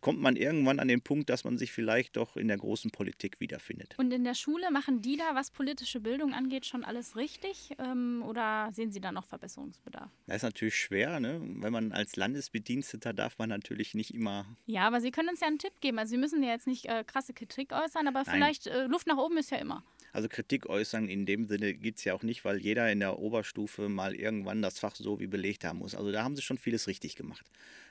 kommt 0.00 0.20
man 0.20 0.36
irgendwann 0.36 0.80
an 0.80 0.88
den 0.88 1.00
Punkt, 1.00 1.30
dass 1.30 1.44
man 1.44 1.58
sich 1.58 1.72
vielleicht 1.72 2.16
doch 2.16 2.36
in 2.36 2.48
der 2.48 2.58
großen 2.58 2.90
Politik 2.90 3.40
wiederfindet. 3.40 3.94
Und 3.98 4.12
in 4.12 4.24
der 4.24 4.34
Schule 4.34 4.70
machen 4.70 5.02
die 5.02 5.16
da, 5.16 5.34
was 5.34 5.50
politische 5.50 6.00
Bildung 6.00 6.34
angeht, 6.34 6.66
schon 6.66 6.84
alles 6.84 7.16
richtig? 7.16 7.76
Ähm, 7.78 8.22
oder 8.26 8.70
sehen 8.72 8.92
Sie 8.92 9.00
da 9.00 9.12
noch 9.12 9.26
Verbesserungsbedarf? 9.26 10.10
Das 10.26 10.36
ist 10.36 10.42
natürlich 10.42 10.76
schwer, 10.76 11.20
ne? 11.20 11.40
Wenn 11.42 11.72
man 11.72 11.92
als 11.92 12.16
Landesbediensteter 12.16 13.12
darf 13.12 13.38
man 13.38 13.48
natürlich 13.48 13.94
nicht 13.94 14.14
immer. 14.14 14.46
Ja, 14.66 14.86
aber 14.86 15.00
Sie 15.00 15.10
können 15.10 15.28
uns 15.28 15.40
ja 15.40 15.46
einen 15.46 15.58
Tipp 15.58 15.80
geben. 15.80 15.98
Also 15.98 16.10
Sie 16.10 16.18
müssen 16.18 16.42
ja 16.42 16.50
jetzt 16.50 16.66
nicht 16.66 16.86
äh, 16.86 17.04
krasse 17.04 17.32
Kritik 17.32 17.72
äußern, 17.72 18.06
aber 18.08 18.22
Nein. 18.24 18.34
vielleicht 18.34 18.66
äh, 18.66 18.86
Luft 18.86 19.06
nach 19.06 19.16
oben 19.16 19.38
ist 19.38 19.50
ja 19.50 19.58
immer. 19.58 19.84
Also 20.12 20.28
Kritik 20.28 20.66
äußern 20.66 21.08
in 21.08 21.26
dem 21.26 21.44
Sinne 21.44 21.74
geht 21.74 21.98
es 21.98 22.04
ja 22.04 22.14
auch 22.14 22.22
nicht, 22.22 22.44
weil 22.44 22.58
jeder 22.58 22.90
in 22.90 23.00
der 23.00 23.18
Oberstufe 23.18 23.88
mal 23.88 24.14
irgendwann 24.14 24.62
das 24.62 24.78
Fach 24.78 24.94
so 24.96 25.20
wie 25.20 25.26
belegt 25.26 25.64
haben 25.64 25.78
muss. 25.78 25.94
Also 25.94 26.10
da 26.10 26.24
haben 26.24 26.36
sie 26.36 26.42
schon 26.42 26.58
vieles 26.58 26.86
richtig 26.88 27.14
gemacht. 27.14 27.46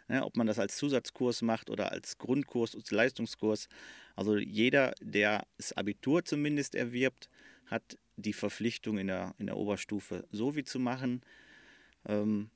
Ja, 0.09 0.25
ob 0.25 0.37
man 0.37 0.47
das 0.47 0.57
als 0.59 0.77
Zusatzkurs 0.77 1.41
macht 1.43 1.69
oder 1.69 1.91
als 1.91 2.17
Grundkurs, 2.17 2.75
als 2.75 2.89
Leistungskurs. 2.91 3.67
Also 4.15 4.37
jeder, 4.37 4.93
der 5.01 5.45
das 5.57 5.73
Abitur 5.73 6.25
zumindest 6.25 6.73
erwirbt, 6.75 7.29
hat 7.67 7.97
die 8.17 8.33
Verpflichtung 8.33 8.97
in 8.97 9.07
der, 9.07 9.35
in 9.37 9.45
der 9.45 9.57
Oberstufe 9.57 10.27
so 10.31 10.55
wie 10.55 10.63
zu 10.63 10.79
machen. 10.79 11.21
Ähm, 12.07 12.49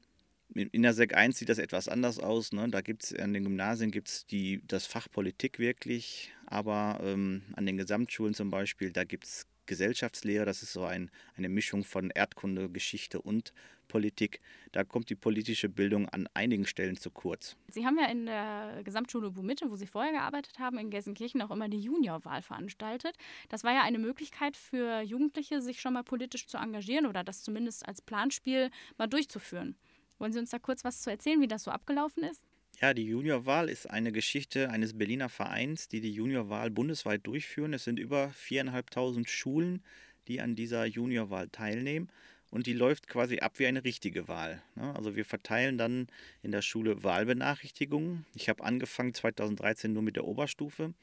in 0.55 0.83
der 0.83 0.93
Sek 0.93 1.15
1 1.15 1.37
sieht 1.37 1.49
das 1.49 1.57
etwas 1.57 1.87
anders 1.87 2.19
aus. 2.19 2.51
Ne? 2.51 2.69
Da 2.69 2.81
gibt 2.81 3.03
es 3.03 3.15
an 3.15 3.33
den 3.33 3.43
Gymnasien 3.43 3.91
gibt's 3.91 4.25
die, 4.25 4.61
das 4.67 4.85
Fach 4.85 5.07
Politik 5.09 5.59
wirklich, 5.59 6.31
aber 6.45 6.99
ähm, 7.03 7.43
an 7.55 7.65
den 7.65 7.77
Gesamtschulen 7.77 8.33
zum 8.33 8.49
Beispiel, 8.49 8.91
da 8.91 9.03
gibt 9.03 9.25
es 9.25 9.47
Gesellschaftslehre, 9.65 10.45
das 10.45 10.63
ist 10.63 10.73
so 10.73 10.83
ein, 10.83 11.11
eine 11.35 11.49
Mischung 11.49 11.83
von 11.83 12.09
Erdkunde, 12.09 12.69
Geschichte 12.69 13.21
und 13.21 13.53
Politik. 13.87 14.41
Da 14.71 14.83
kommt 14.83 15.09
die 15.09 15.15
politische 15.15 15.69
Bildung 15.69 16.09
an 16.09 16.27
einigen 16.33 16.65
Stellen 16.65 16.97
zu 16.97 17.11
kurz. 17.11 17.55
Sie 17.67 17.85
haben 17.85 17.97
ja 17.97 18.07
in 18.07 18.25
der 18.25 18.81
Gesamtschule 18.83 19.31
Bumitte, 19.31 19.69
wo 19.69 19.75
Sie 19.75 19.85
vorher 19.85 20.11
gearbeitet 20.11 20.59
haben, 20.59 20.77
in 20.77 20.89
Gelsenkirchen 20.89 21.41
auch 21.41 21.51
immer 21.51 21.69
die 21.69 21.79
Juniorwahl 21.79 22.41
veranstaltet. 22.41 23.15
Das 23.49 23.63
war 23.63 23.73
ja 23.73 23.83
eine 23.83 23.99
Möglichkeit 23.99 24.57
für 24.57 25.01
Jugendliche, 25.01 25.61
sich 25.61 25.79
schon 25.79 25.93
mal 25.93 26.03
politisch 26.03 26.47
zu 26.47 26.57
engagieren 26.57 27.05
oder 27.05 27.23
das 27.23 27.43
zumindest 27.43 27.87
als 27.87 28.01
Planspiel 28.01 28.71
mal 28.97 29.07
durchzuführen. 29.07 29.75
Wollen 30.17 30.33
Sie 30.33 30.39
uns 30.39 30.51
da 30.51 30.59
kurz 30.59 30.83
was 30.83 31.01
zu 31.01 31.09
erzählen, 31.09 31.41
wie 31.41 31.47
das 31.47 31.63
so 31.63 31.71
abgelaufen 31.71 32.23
ist? 32.23 32.43
Ja, 32.83 32.93
die 32.93 33.05
Juniorwahl 33.05 33.69
ist 33.69 33.89
eine 33.89 34.11
Geschichte 34.11 34.69
eines 34.69 34.97
Berliner 34.97 35.29
Vereins, 35.29 35.87
die 35.87 36.01
die 36.01 36.11
Juniorwahl 36.11 36.69
bundesweit 36.69 37.25
durchführen. 37.25 37.71
Es 37.71 37.85
sind 37.85 37.97
über 37.97 38.31
viereinhalbtausend 38.31 39.29
Schulen, 39.29 39.81
die 40.27 40.41
an 40.41 40.57
dieser 40.57 40.83
Juniorwahl 40.83 41.47
teilnehmen. 41.47 42.09
Und 42.51 42.67
die 42.67 42.73
läuft 42.73 43.07
quasi 43.07 43.39
ab 43.39 43.57
wie 43.57 43.67
eine 43.67 43.85
richtige 43.85 44.27
Wahl. 44.27 44.61
Ne? 44.75 44.93
Also 44.97 45.15
wir 45.15 45.23
verteilen 45.23 45.77
dann 45.77 46.07
in 46.41 46.51
der 46.51 46.61
Schule 46.61 47.05
Wahlbenachrichtigungen. 47.05 48.25
Ich 48.35 48.49
habe 48.49 48.65
angefangen 48.65 49.13
2013 49.13 49.93
nur 49.93 50.03
mit 50.03 50.17
der 50.17 50.25
Oberstufe 50.25 50.93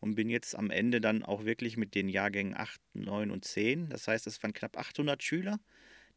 und 0.00 0.14
bin 0.14 0.30
jetzt 0.30 0.56
am 0.56 0.70
Ende 0.70 1.02
dann 1.02 1.22
auch 1.22 1.44
wirklich 1.44 1.76
mit 1.76 1.94
den 1.94 2.08
Jahrgängen 2.08 2.56
8, 2.56 2.80
9 2.94 3.30
und 3.30 3.44
10. 3.44 3.90
Das 3.90 4.08
heißt, 4.08 4.26
es 4.26 4.42
waren 4.42 4.54
knapp 4.54 4.78
800 4.78 5.22
Schüler, 5.22 5.60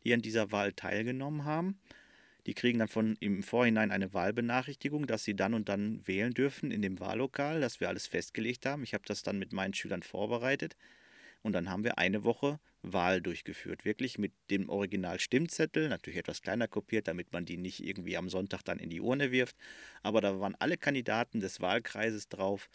die 0.06 0.14
an 0.14 0.22
dieser 0.22 0.54
Wahl 0.54 0.72
teilgenommen 0.72 1.44
haben. 1.44 1.78
Die 2.46 2.54
kriegen 2.54 2.80
dann 2.80 2.88
von 2.88 3.16
im 3.20 3.44
Vorhinein 3.44 3.92
eine 3.92 4.14
Wahlbenachrichtigung, 4.14 5.08
dass 5.08 5.24
sie 5.24 5.36
dann 5.36 5.54
und 5.54 5.70
dann 5.70 6.06
wählen 6.08 6.34
dürfen 6.34 6.72
in 6.72 6.82
dem 6.82 7.00
Wahllokal, 7.00 7.62
das 7.62 7.80
wir 7.80 7.90
alles 7.90 8.08
festgelegt 8.08 8.66
haben. 8.66 8.84
Ich 8.84 8.94
habe 8.94 9.04
das 9.06 9.24
dann 9.24 9.40
mit 9.40 9.54
meinen 9.54 9.74
Schülern 9.74 10.04
vorbereitet. 10.04 10.76
Und 11.42 11.54
dann 11.54 11.70
haben 11.70 11.84
wir 11.84 11.98
eine 11.98 12.24
Woche 12.24 12.60
Wahl 12.82 13.22
durchgeführt. 13.22 13.86
Wirklich 13.86 14.18
mit 14.18 14.34
dem 14.50 14.70
Original-Stimmzettel, 14.70 15.90
natürlich 15.90 16.20
etwas 16.20 16.42
kleiner 16.42 16.68
kopiert, 16.68 17.08
damit 17.08 17.32
man 17.34 17.46
die 17.46 17.58
nicht 17.58 17.84
irgendwie 17.84 18.18
am 18.18 18.30
Sonntag 18.30 18.64
dann 18.64 18.80
in 18.80 18.90
die 18.90 19.02
Urne 19.02 19.32
wirft. 19.32 19.56
Aber 20.02 20.22
da 20.22 20.40
waren 20.40 20.56
alle 20.60 20.78
Kandidaten 20.78 21.40
des 21.40 21.62
Wahlkreises 21.62 22.30
drauf. 22.30 22.70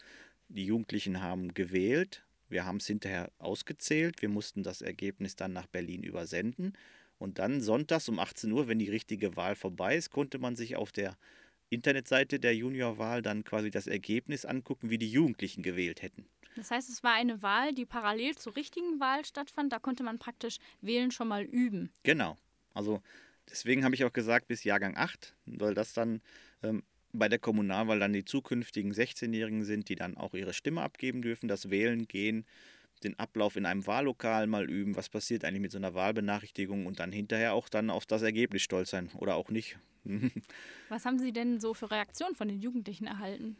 Die 0.47 0.65
Jugendlichen 0.65 1.21
haben 1.21 1.53
gewählt. 1.53 2.23
Wir 2.49 2.65
haben 2.65 2.77
es 2.77 2.87
hinterher 2.87 3.31
ausgezählt. 3.39 4.21
Wir 4.21 4.29
mussten 4.29 4.63
das 4.63 4.81
Ergebnis 4.81 5.35
dann 5.35 5.53
nach 5.53 5.67
Berlin 5.67 6.03
übersenden. 6.03 6.73
Und 7.17 7.39
dann 7.39 7.61
sonntags 7.61 8.09
um 8.09 8.19
18 8.19 8.51
Uhr, 8.51 8.67
wenn 8.67 8.79
die 8.79 8.89
richtige 8.89 9.35
Wahl 9.35 9.55
vorbei 9.55 9.95
ist, 9.95 10.09
konnte 10.09 10.37
man 10.37 10.55
sich 10.55 10.75
auf 10.75 10.91
der 10.91 11.17
Internetseite 11.69 12.39
der 12.39 12.55
Juniorwahl 12.55 13.21
dann 13.21 13.43
quasi 13.43 13.71
das 13.71 13.87
Ergebnis 13.87 14.45
angucken, 14.45 14.89
wie 14.89 14.97
die 14.97 15.09
Jugendlichen 15.09 15.63
gewählt 15.63 16.01
hätten. 16.01 16.25
Das 16.55 16.71
heißt, 16.71 16.89
es 16.89 17.03
war 17.03 17.13
eine 17.13 17.41
Wahl, 17.41 17.73
die 17.73 17.85
parallel 17.85 18.35
zur 18.35 18.55
richtigen 18.55 18.99
Wahl 18.99 19.25
stattfand. 19.25 19.73
Da 19.73 19.79
konnte 19.79 20.03
man 20.03 20.19
praktisch 20.19 20.57
Wählen 20.81 21.11
schon 21.11 21.27
mal 21.27 21.43
üben. 21.43 21.89
Genau. 22.03 22.37
Also 22.73 23.01
deswegen 23.49 23.83
habe 23.83 23.95
ich 23.95 24.05
auch 24.05 24.13
gesagt, 24.13 24.47
bis 24.47 24.63
Jahrgang 24.63 24.95
8, 24.95 25.35
weil 25.45 25.73
das 25.73 25.93
dann 25.93 26.21
ähm, 26.63 26.83
bei 27.11 27.29
der 27.29 27.39
Kommunalwahl 27.39 27.99
dann 27.99 28.13
die 28.13 28.25
zukünftigen 28.25 28.93
16-Jährigen 28.93 29.63
sind, 29.63 29.89
die 29.89 29.95
dann 29.95 30.17
auch 30.17 30.33
ihre 30.33 30.53
Stimme 30.53 30.81
abgeben 30.81 31.21
dürfen, 31.21 31.47
das 31.47 31.69
Wählen 31.69 32.07
gehen, 32.07 32.45
den 33.05 33.17
Ablauf 33.19 33.55
in 33.55 33.65
einem 33.65 33.85
Wahllokal 33.87 34.47
mal 34.47 34.69
üben, 34.69 34.95
was 34.95 35.09
passiert 35.09 35.45
eigentlich 35.45 35.61
mit 35.61 35.71
so 35.71 35.77
einer 35.77 35.93
Wahlbenachrichtigung 35.93 36.85
und 36.85 36.99
dann 36.99 37.11
hinterher 37.11 37.53
auch 37.53 37.69
dann 37.69 37.89
auf 37.89 38.05
das 38.05 38.21
Ergebnis 38.21 38.61
stolz 38.61 38.89
sein 38.89 39.09
oder 39.17 39.35
auch 39.35 39.49
nicht. 39.49 39.77
was 40.89 41.05
haben 41.05 41.19
Sie 41.19 41.31
denn 41.31 41.59
so 41.59 41.73
für 41.73 41.89
Reaktionen 41.89 42.35
von 42.35 42.47
den 42.47 42.59
Jugendlichen 42.59 43.07
erhalten? 43.07 43.57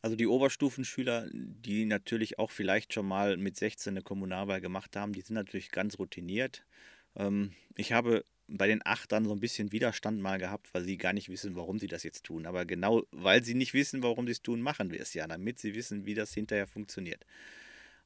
Also 0.00 0.16
die 0.16 0.26
Oberstufenschüler, 0.26 1.28
die 1.32 1.84
natürlich 1.84 2.38
auch 2.38 2.50
vielleicht 2.50 2.92
schon 2.92 3.06
mal 3.06 3.36
mit 3.36 3.56
16 3.56 3.92
eine 3.92 4.02
Kommunalwahl 4.02 4.60
gemacht 4.60 4.96
haben, 4.96 5.12
die 5.12 5.20
sind 5.20 5.34
natürlich 5.34 5.70
ganz 5.70 5.98
routiniert. 5.98 6.64
Ähm, 7.14 7.52
ich 7.76 7.92
habe 7.92 8.24
bei 8.48 8.66
den 8.66 8.84
Achtern 8.84 9.24
so 9.24 9.32
ein 9.32 9.40
bisschen 9.40 9.70
Widerstand 9.70 10.20
mal 10.20 10.38
gehabt, 10.38 10.74
weil 10.74 10.84
sie 10.84 10.98
gar 10.98 11.12
nicht 11.12 11.28
wissen, 11.28 11.54
warum 11.54 11.78
sie 11.78 11.86
das 11.86 12.02
jetzt 12.02 12.24
tun. 12.24 12.46
Aber 12.46 12.64
genau 12.64 13.04
weil 13.12 13.44
sie 13.44 13.54
nicht 13.54 13.74
wissen, 13.74 14.02
warum 14.02 14.26
sie 14.26 14.32
es 14.32 14.42
tun, 14.42 14.60
machen 14.60 14.90
wir 14.90 15.00
es 15.00 15.14
ja, 15.14 15.26
damit 15.26 15.58
sie 15.58 15.74
wissen, 15.74 16.04
wie 16.04 16.14
das 16.14 16.34
hinterher 16.34 16.66
funktioniert. 16.66 17.24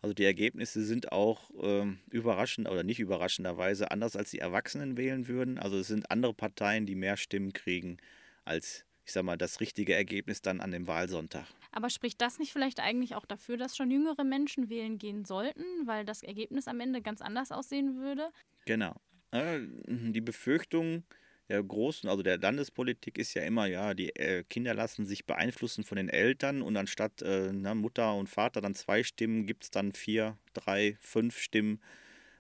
Also 0.07 0.15
die 0.15 0.25
Ergebnisse 0.25 0.85
sind 0.85 1.11
auch 1.11 1.51
ähm, 1.61 1.99
überraschend 2.13 2.69
oder 2.69 2.85
nicht 2.85 3.01
überraschenderweise 3.01 3.91
anders, 3.91 4.15
als 4.15 4.31
die 4.31 4.39
Erwachsenen 4.39 4.97
wählen 4.97 5.27
würden. 5.27 5.59
Also 5.59 5.79
es 5.79 5.89
sind 5.89 6.13
andere 6.13 6.33
Parteien, 6.33 6.87
die 6.87 6.95
mehr 6.95 7.17
Stimmen 7.17 7.53
kriegen 7.53 7.97
als, 8.45 8.85
ich 9.05 9.11
sag 9.11 9.25
mal, 9.25 9.37
das 9.37 9.59
richtige 9.59 9.97
Ergebnis 9.97 10.43
dann 10.43 10.61
an 10.61 10.71
dem 10.71 10.87
Wahlsonntag. 10.87 11.49
Aber 11.73 11.91
spricht 11.91 12.21
das 12.21 12.39
nicht 12.39 12.53
vielleicht 12.53 12.79
eigentlich 12.79 13.17
auch 13.17 13.27
dafür, 13.27 13.57
dass 13.57 13.77
schon 13.77 13.91
jüngere 13.91 14.23
Menschen 14.23 14.71
wählen 14.71 14.97
gehen 14.99 15.25
sollten, 15.25 15.65
weil 15.87 16.05
das 16.05 16.23
Ergebnis 16.23 16.69
am 16.69 16.79
Ende 16.79 17.03
ganz 17.03 17.21
anders 17.21 17.51
aussehen 17.51 17.97
würde? 17.97 18.31
Genau. 18.65 18.95
Die 19.35 20.21
Befürchtung 20.21 21.03
der 21.49 21.63
großen, 21.63 22.09
also 22.09 22.23
der 22.23 22.39
Landespolitik 22.39 23.19
ist 23.19 23.35
ja 23.35 23.43
immer, 23.43 23.67
ja, 23.67 23.95
die 23.95 24.15
äh, 24.17 24.45
Kinder 24.45 24.75
lassen 24.75 25.07
sich 25.07 25.27
beeinflussen 25.27 25.85
von 25.85 25.97
den 25.97 26.09
Eltern 26.09 26.63
und 26.63 26.77
anstatt 26.77 27.23
äh, 27.23 27.53
na, 27.53 27.75
Mutter 27.75 28.15
und 28.15 28.29
Vater 28.29 28.61
dann 28.61 28.75
zwei 28.75 29.03
Stimmen, 29.03 29.47
gibt 29.47 29.65
es 29.65 29.71
dann 29.71 29.93
vier, 29.93 30.37
drei, 30.55 30.97
fünf 31.01 31.39
Stimmen, 31.39 31.81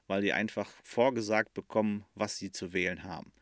weil 0.09 0.23
die 0.23 0.33
einfach 0.33 0.71
vorgesagt 0.83 1.55
bekommen, 1.55 2.05
was 2.15 2.39
sie 2.39 2.51
zu 2.51 2.73
wählen 2.73 3.05
haben. 3.05 3.33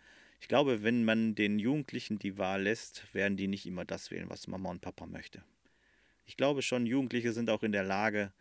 Ich 0.40 0.48
glaube, 0.48 0.82
wenn 0.82 1.04
man 1.04 1.34
den 1.34 1.58
Jugendlichen 1.58 2.18
die 2.18 2.36
Wahl 2.36 2.64
lässt, 2.64 3.14
werden 3.14 3.38
die 3.38 3.48
nicht 3.48 3.64
immer 3.64 3.86
das 3.86 4.10
wählen, 4.10 4.28
was 4.28 4.46
Mama 4.46 4.70
und 4.70 4.82
Papa 4.82 5.06
möchte. 5.06 5.42
Ich 6.26 6.36
glaube 6.36 6.60
schon, 6.60 6.86
Jugendliche 6.86 7.32
sind 7.32 7.48
auch 7.48 7.62
in 7.62 7.72
der 7.72 7.84
Lage, 7.84 8.32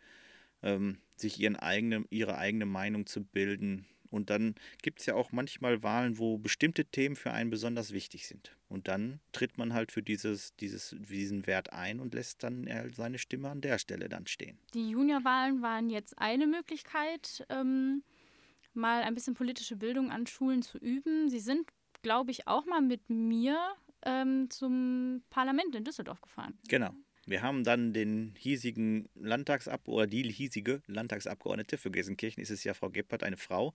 ähm, 0.62 0.98
sich 1.16 1.40
ihren 1.40 1.56
eigene, 1.56 2.04
ihre 2.10 2.36
eigene 2.36 2.66
Meinung 2.66 3.06
zu 3.06 3.24
bilden, 3.24 3.86
und 4.14 4.30
dann 4.30 4.54
gibt 4.80 5.00
es 5.00 5.06
ja 5.06 5.14
auch 5.14 5.32
manchmal 5.32 5.82
Wahlen, 5.82 6.18
wo 6.18 6.38
bestimmte 6.38 6.84
Themen 6.84 7.16
für 7.16 7.32
einen 7.32 7.50
besonders 7.50 7.92
wichtig 7.92 8.28
sind. 8.28 8.56
Und 8.68 8.86
dann 8.86 9.18
tritt 9.32 9.58
man 9.58 9.74
halt 9.74 9.90
für 9.90 10.02
dieses, 10.02 10.54
dieses, 10.56 10.94
diesen 10.98 11.46
Wert 11.48 11.72
ein 11.72 11.98
und 11.98 12.14
lässt 12.14 12.44
dann 12.44 12.68
seine 12.94 13.18
Stimme 13.18 13.50
an 13.50 13.60
der 13.60 13.78
Stelle 13.78 14.08
dann 14.08 14.26
stehen. 14.26 14.56
Die 14.72 14.90
Juniorwahlen 14.90 15.62
waren 15.62 15.90
jetzt 15.90 16.16
eine 16.16 16.46
Möglichkeit, 16.46 17.44
ähm, 17.48 18.04
mal 18.72 19.02
ein 19.02 19.14
bisschen 19.14 19.34
politische 19.34 19.76
Bildung 19.76 20.10
an 20.10 20.28
Schulen 20.28 20.62
zu 20.62 20.78
üben. 20.78 21.28
Sie 21.28 21.40
sind, 21.40 21.68
glaube 22.02 22.30
ich, 22.30 22.46
auch 22.46 22.66
mal 22.66 22.82
mit 22.82 23.10
mir 23.10 23.58
ähm, 24.02 24.48
zum 24.48 25.22
Parlament 25.30 25.74
in 25.74 25.82
Düsseldorf 25.82 26.20
gefahren. 26.20 26.56
Genau. 26.68 26.94
Wir 27.26 27.42
haben 27.42 27.64
dann 27.64 27.92
den 27.92 28.34
hiesigen 28.38 29.08
Landtagsabgeordneten, 29.14 29.94
oder 29.94 30.06
die 30.06 30.32
hiesige 30.32 30.82
Landtagsabgeordnete, 30.86 31.78
für 31.78 31.90
Gelsenkirchen 31.90 32.42
ist 32.42 32.50
es 32.50 32.64
ja 32.64 32.74
Frau 32.74 32.90
Gebhardt, 32.90 33.22
eine 33.22 33.36
Frau, 33.36 33.74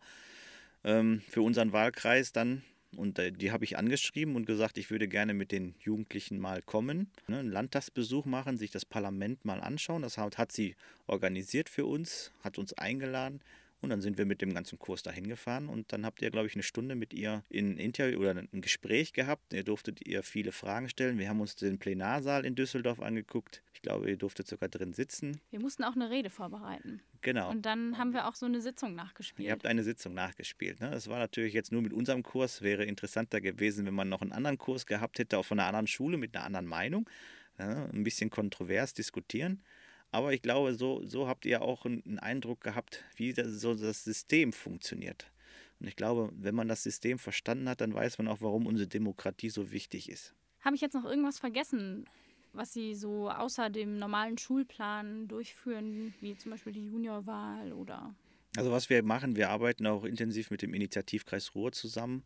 ähm, 0.84 1.22
für 1.30 1.42
unseren 1.42 1.72
Wahlkreis 1.72 2.32
dann. 2.32 2.64
Und 2.96 3.20
äh, 3.20 3.32
die 3.32 3.52
habe 3.52 3.64
ich 3.64 3.78
angeschrieben 3.78 4.36
und 4.36 4.46
gesagt, 4.46 4.78
ich 4.78 4.90
würde 4.90 5.08
gerne 5.08 5.34
mit 5.34 5.52
den 5.52 5.76
Jugendlichen 5.80 6.40
mal 6.40 6.62
kommen, 6.62 7.12
ne, 7.28 7.40
einen 7.40 7.52
Landtagsbesuch 7.52 8.26
machen, 8.26 8.58
sich 8.58 8.72
das 8.72 8.86
Parlament 8.86 9.46
mal 9.46 9.62
anschauen. 9.62 10.02
Das 10.02 10.18
hat, 10.18 10.38
hat 10.38 10.52
sie 10.52 10.76
organisiert 11.06 11.70
für 11.70 11.86
uns, 11.86 12.32
hat 12.44 12.58
uns 12.58 12.74
eingeladen. 12.74 13.42
Und 13.82 13.90
dann 13.90 14.02
sind 14.02 14.18
wir 14.18 14.26
mit 14.26 14.42
dem 14.42 14.54
ganzen 14.54 14.78
Kurs 14.78 15.04
dahin 15.04 15.28
gefahren 15.28 15.70
und 15.70 15.94
dann 15.94 16.06
habt 16.06 16.22
ihr, 16.22 16.30
glaube 16.32 16.48
ich, 16.48 16.56
eine 16.56 16.64
Stunde 16.64 16.96
mit 16.96 17.14
ihr 17.14 17.44
in 17.50 17.78
Interview 17.78 18.20
oder 18.20 18.32
ein 18.32 18.62
Gespräch 18.62 19.14
gehabt. 19.14 19.54
Ihr 19.54 19.64
durftet 19.64 20.06
ihr 20.06 20.22
viele 20.22 20.52
Fragen 20.52 20.90
stellen. 20.90 21.18
Wir 21.18 21.30
haben 21.30 21.40
uns 21.40 21.56
den 21.56 21.80
Plenarsaal 21.80 22.46
in 22.46 22.56
Düsseldorf 22.56 23.00
angeguckt. 23.00 23.64
Ich 23.74 23.82
glaube, 23.82 24.10
ihr 24.10 24.18
durftet 24.18 24.48
sogar 24.48 24.68
drin 24.68 24.92
sitzen. 24.92 25.40
Wir 25.50 25.62
mussten 25.62 25.86
auch 25.86 25.96
eine 25.96 26.10
Rede 26.10 26.30
vorbereiten. 26.30 27.02
Genau. 27.22 27.50
Und 27.50 27.66
dann 27.66 27.98
haben 27.98 28.12
wir 28.12 28.28
auch 28.28 28.36
so 28.36 28.46
eine 28.46 28.62
Sitzung 28.62 28.96
nachgespielt. 28.96 29.48
Ihr 29.48 29.54
habt 29.54 29.66
eine 29.66 29.84
Sitzung 29.84 30.14
nachgespielt. 30.14 30.82
Ne? 30.82 30.92
Das 30.92 31.08
war 31.08 31.18
natürlich 31.18 31.54
jetzt 31.54 31.72
nur 31.72 31.82
mit 31.82 31.94
unserem 31.94 32.24
Kurs. 32.24 32.62
Wäre 32.62 32.84
interessanter 32.84 33.40
gewesen, 33.40 33.86
wenn 33.86 33.94
man 33.94 34.10
noch 34.10 34.22
einen 34.22 34.34
anderen 34.34 34.58
Kurs 34.58 34.86
gehabt 34.86 35.20
hätte, 35.20 35.38
auch 35.38 35.46
von 35.46 35.60
einer 35.60 35.68
anderen 35.68 35.88
Schule 35.88 36.18
mit 36.18 36.36
einer 36.36 36.46
anderen 36.46 36.66
Meinung. 36.66 37.10
Ja, 37.58 37.86
ein 37.86 38.04
bisschen 38.04 38.30
kontrovers 38.30 38.94
diskutieren. 38.94 39.64
Aber 40.12 40.34
ich 40.34 40.42
glaube, 40.42 40.74
so, 40.74 41.06
so 41.06 41.28
habt 41.28 41.46
ihr 41.46 41.62
auch 41.62 41.86
einen 41.86 42.20
Eindruck 42.20 42.62
gehabt, 42.62 43.04
wie 43.16 43.34
das, 43.34 43.48
so 43.62 43.76
das 43.76 44.04
System 44.04 44.54
funktioniert. 44.54 45.32
Und 45.80 45.88
ich 45.88 45.96
glaube, 45.96 46.32
wenn 46.34 46.56
man 46.56 46.68
das 46.68 46.84
System 46.84 47.20
verstanden 47.20 47.70
hat, 47.70 47.82
dann 47.82 47.94
weiß 47.94 48.18
man 48.18 48.28
auch, 48.28 48.42
warum 48.42 48.66
unsere 48.66 48.88
Demokratie 48.88 49.50
so 49.50 49.72
wichtig 49.72 50.10
ist. 50.10 50.34
Habe 50.62 50.76
ich 50.76 50.82
jetzt 50.82 50.94
noch 50.94 51.06
irgendwas 51.06 51.40
vergessen, 51.40 52.06
was 52.54 52.74
Sie 52.74 52.96
so 52.96 53.30
außer 53.30 53.70
dem 53.70 53.98
normalen 53.98 54.38
Schulplan 54.38 55.28
durchführen, 55.28 56.14
wie 56.20 56.36
zum 56.36 56.52
Beispiel 56.52 56.74
die 56.74 56.86
Juniorwahl 56.86 57.72
oder? 57.72 58.14
Also 58.58 58.72
was 58.72 58.90
wir 58.90 59.04
machen, 59.04 59.36
wir 59.36 59.52
arbeiten 59.52 59.86
auch 59.86 60.04
intensiv 60.04 60.50
mit 60.50 60.64
dem 60.64 60.74
Initiativkreis 60.74 61.54
Ruhr 61.54 61.72
zusammen, 61.72 62.24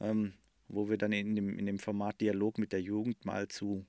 ähm, 0.00 0.32
wo 0.68 0.88
wir 0.88 0.96
dann 0.96 1.12
in 1.12 1.36
dem, 1.36 1.58
in 1.58 1.66
dem 1.66 1.78
Format 1.78 2.20
Dialog 2.20 2.58
mit 2.58 2.72
der 2.72 2.80
Jugend 2.80 3.24
mal 3.24 3.48
zu 3.48 3.84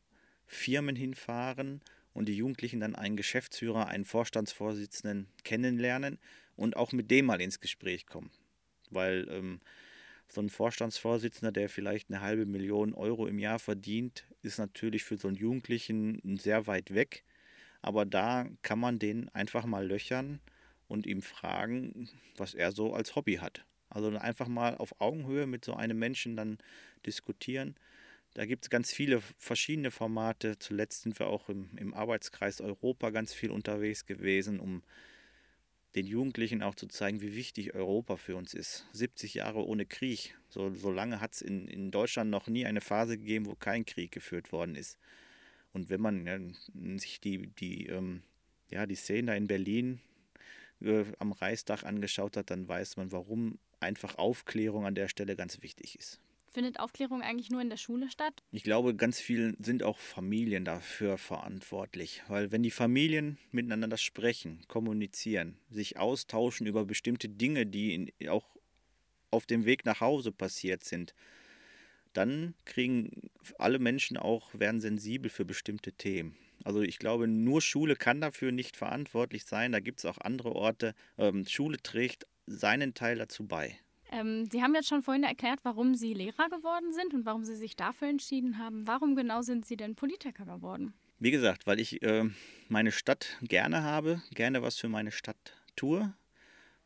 Firmen 0.46 0.98
hinfahren 0.98 1.82
und 2.14 2.28
die 2.28 2.36
Jugendlichen 2.36 2.80
dann 2.80 2.96
einen 2.96 3.16
Geschäftsführer, 3.18 3.88
einen 3.88 4.06
Vorstandsvorsitzenden 4.06 5.28
kennenlernen 5.44 6.20
und 6.56 6.76
auch 6.76 6.92
mit 6.92 7.10
dem 7.12 7.26
mal 7.26 7.42
ins 7.42 7.60
Gespräch 7.60 8.06
kommen. 8.06 8.32
Weil 8.90 9.28
ähm, 9.30 9.62
so 10.28 10.42
ein 10.42 10.50
Vorstandsvorsitzender, 10.50 11.52
der 11.52 11.70
vielleicht 11.70 12.10
eine 12.10 12.22
halbe 12.22 12.46
Million 12.46 12.94
Euro 12.94 13.28
im 13.28 13.40
Jahr 13.40 13.60
verdient, 13.60 14.26
ist 14.42 14.60
natürlich 14.60 15.04
für 15.04 15.18
so 15.18 15.28
einen 15.28 15.38
Jugendlichen 15.38 16.38
sehr 16.38 16.68
weit 16.68 16.94
weg. 16.94 17.24
Aber 17.82 18.06
da 18.06 18.48
kann 18.62 18.80
man 18.80 19.00
den 19.00 19.30
einfach 19.30 19.66
mal 19.66 19.86
löchern 19.86 20.40
und 20.88 21.08
ihm 21.08 21.22
fragen, 21.22 22.10
was 22.38 22.54
er 22.54 22.72
so 22.72 22.94
als 22.94 23.16
Hobby 23.16 23.36
hat. 23.36 23.66
Also 23.90 24.10
einfach 24.18 24.48
mal 24.48 24.76
auf 24.78 25.00
Augenhöhe 25.02 25.48
mit 25.48 25.66
so 25.66 25.74
einem 25.74 26.00
Menschen 26.00 26.36
dann 26.36 26.58
diskutieren 27.06 27.76
da 28.34 28.46
gibt 28.46 28.66
es 28.66 28.70
ganz 28.70 28.94
viele 28.94 29.22
verschiedene 29.38 29.92
Formate. 29.92 30.58
Zuletzt 30.58 31.02
sind 31.02 31.20
wir 31.20 31.28
auch 31.28 31.50
im, 31.50 31.70
im 31.78 31.94
Arbeitskreis 31.94 32.62
Europa 32.62 33.10
ganz 33.10 33.34
viel 33.34 33.52
unterwegs 33.52 34.06
gewesen, 34.06 34.60
um 34.60 34.84
den 35.96 36.08
Jugendlichen 36.08 36.64
auch 36.64 36.76
zu 36.76 36.88
zeigen, 36.88 37.22
wie 37.22 37.36
wichtig 37.36 37.74
Europa 37.74 38.16
für 38.16 38.38
uns 38.38 38.54
ist. 38.54 38.88
70 38.94 39.34
Jahre 39.34 39.66
ohne 39.66 39.86
Krieg. 39.86 40.38
So, 40.48 40.74
so 40.74 40.92
lange 40.92 41.20
hat 41.20 41.34
es 41.34 41.42
in, 41.42 41.68
in 41.68 41.92
Deutschland 41.92 42.30
noch 42.30 42.48
nie 42.48 42.66
eine 42.66 42.80
Phase 42.80 43.18
gegeben, 43.18 43.46
wo 43.48 43.56
kein 43.56 43.86
Krieg 43.86 44.12
geführt 44.12 44.54
worden 44.54 44.76
ist. 44.76 44.98
Und 45.74 45.90
wenn 45.90 46.02
man 46.02 46.26
ja, 46.26 46.40
sich 46.98 47.20
die, 47.20 47.48
die, 47.48 47.88
ähm, 47.88 48.24
ja, 48.70 48.86
die 48.86 48.96
Szene 48.96 49.32
da 49.32 49.34
in 49.36 49.48
Berlin 49.48 50.00
äh, 50.82 51.04
am 51.20 51.34
Reichstag 51.34 51.84
angeschaut 51.84 52.38
hat, 52.38 52.50
dann 52.50 52.68
weiß 52.68 52.96
man, 52.96 53.12
warum 53.12 53.60
einfach 53.82 54.18
Aufklärung 54.18 54.86
an 54.86 54.96
der 54.96 55.10
Stelle 55.10 55.36
ganz 55.36 55.62
wichtig 55.62 55.98
ist. 56.00 56.22
Findet 56.54 56.82
Aufklärung 56.82 57.22
eigentlich 57.22 57.50
nur 57.50 57.62
in 57.62 57.70
der 57.70 57.78
Schule 57.78 58.10
statt? 58.10 58.44
Ich 58.52 58.64
glaube, 58.64 58.94
ganz 58.94 59.22
viel 59.22 59.56
sind 59.60 59.84
auch 59.84 59.98
Familien 59.98 60.66
dafür 60.66 61.18
verantwortlich. 61.18 62.24
Weil 62.28 62.52
wenn 62.52 62.62
die 62.62 62.72
Familien 62.72 63.38
miteinander 63.52 63.98
sprechen, 63.98 64.62
kommunizieren, 64.68 65.58
sich 65.70 65.98
austauschen 65.98 66.68
über 66.68 66.84
bestimmte 66.84 67.30
Dinge, 67.30 67.66
die 67.66 67.94
in, 67.94 68.30
auch 68.30 68.46
auf 69.32 69.46
dem 69.46 69.64
Weg 69.64 69.86
nach 69.86 70.02
Hause 70.02 70.34
passiert 70.34 70.84
sind, 70.84 71.14
dann 72.12 72.54
kriegen 72.66 73.30
alle 73.58 73.80
Menschen 73.80 74.18
auch, 74.18 74.54
werden 74.54 74.82
sensibel 74.82 75.30
für 75.30 75.46
bestimmte 75.46 75.94
Themen. 75.94 76.36
Also 76.66 76.82
ich 76.82 77.00
glaube, 77.00 77.28
nur 77.28 77.62
Schule 77.62 77.96
kann 77.96 78.20
dafür 78.20 78.52
nicht 78.52 78.76
verantwortlich 78.76 79.46
sein. 79.46 79.72
Da 79.72 79.80
gibt 79.80 80.00
es 80.00 80.06
auch 80.06 80.18
andere 80.18 80.54
Orte. 80.54 80.94
Ähm, 81.18 81.46
Schule 81.46 81.78
trägt 81.82 82.28
seinen 82.46 82.94
Teil 82.94 83.18
dazu 83.18 83.48
bei. 83.48 83.80
Ähm, 84.12 84.46
Sie 84.52 84.62
haben 84.62 84.76
jetzt 84.76 84.90
schon 84.90 85.04
vorhin 85.04 85.24
erklärt, 85.24 85.60
warum 85.64 85.96
Sie 85.96 86.14
Lehrer 86.14 86.50
geworden 86.50 86.94
sind 86.94 87.14
und 87.14 87.26
warum 87.26 87.46
Sie 87.46 87.56
sich 87.56 87.76
dafür 87.76 88.10
entschieden 88.10 88.58
haben. 88.58 88.86
Warum 88.86 89.16
genau 89.16 89.42
sind 89.42 89.66
Sie 89.66 89.78
denn 89.78 89.96
Politiker 89.96 90.46
geworden? 90.46 90.94
Wie 91.20 91.32
gesagt, 91.32 91.66
weil 91.68 91.80
ich 91.80 92.02
äh, 92.04 92.30
meine 92.68 92.92
Stadt 92.92 93.38
gerne 93.42 93.84
habe, 93.84 94.22
gerne 94.34 94.62
was 94.62 94.78
für 94.78 94.90
meine 94.90 95.12
Stadt 95.12 95.56
tue 95.76 96.14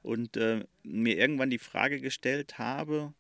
und 0.01 0.37
äh, 0.37 0.65
mir 0.83 1.17
irgendwann 1.17 1.49
die 1.49 1.57
Frage 1.57 1.99
gestellt 1.99 2.59
habe, 2.59 3.13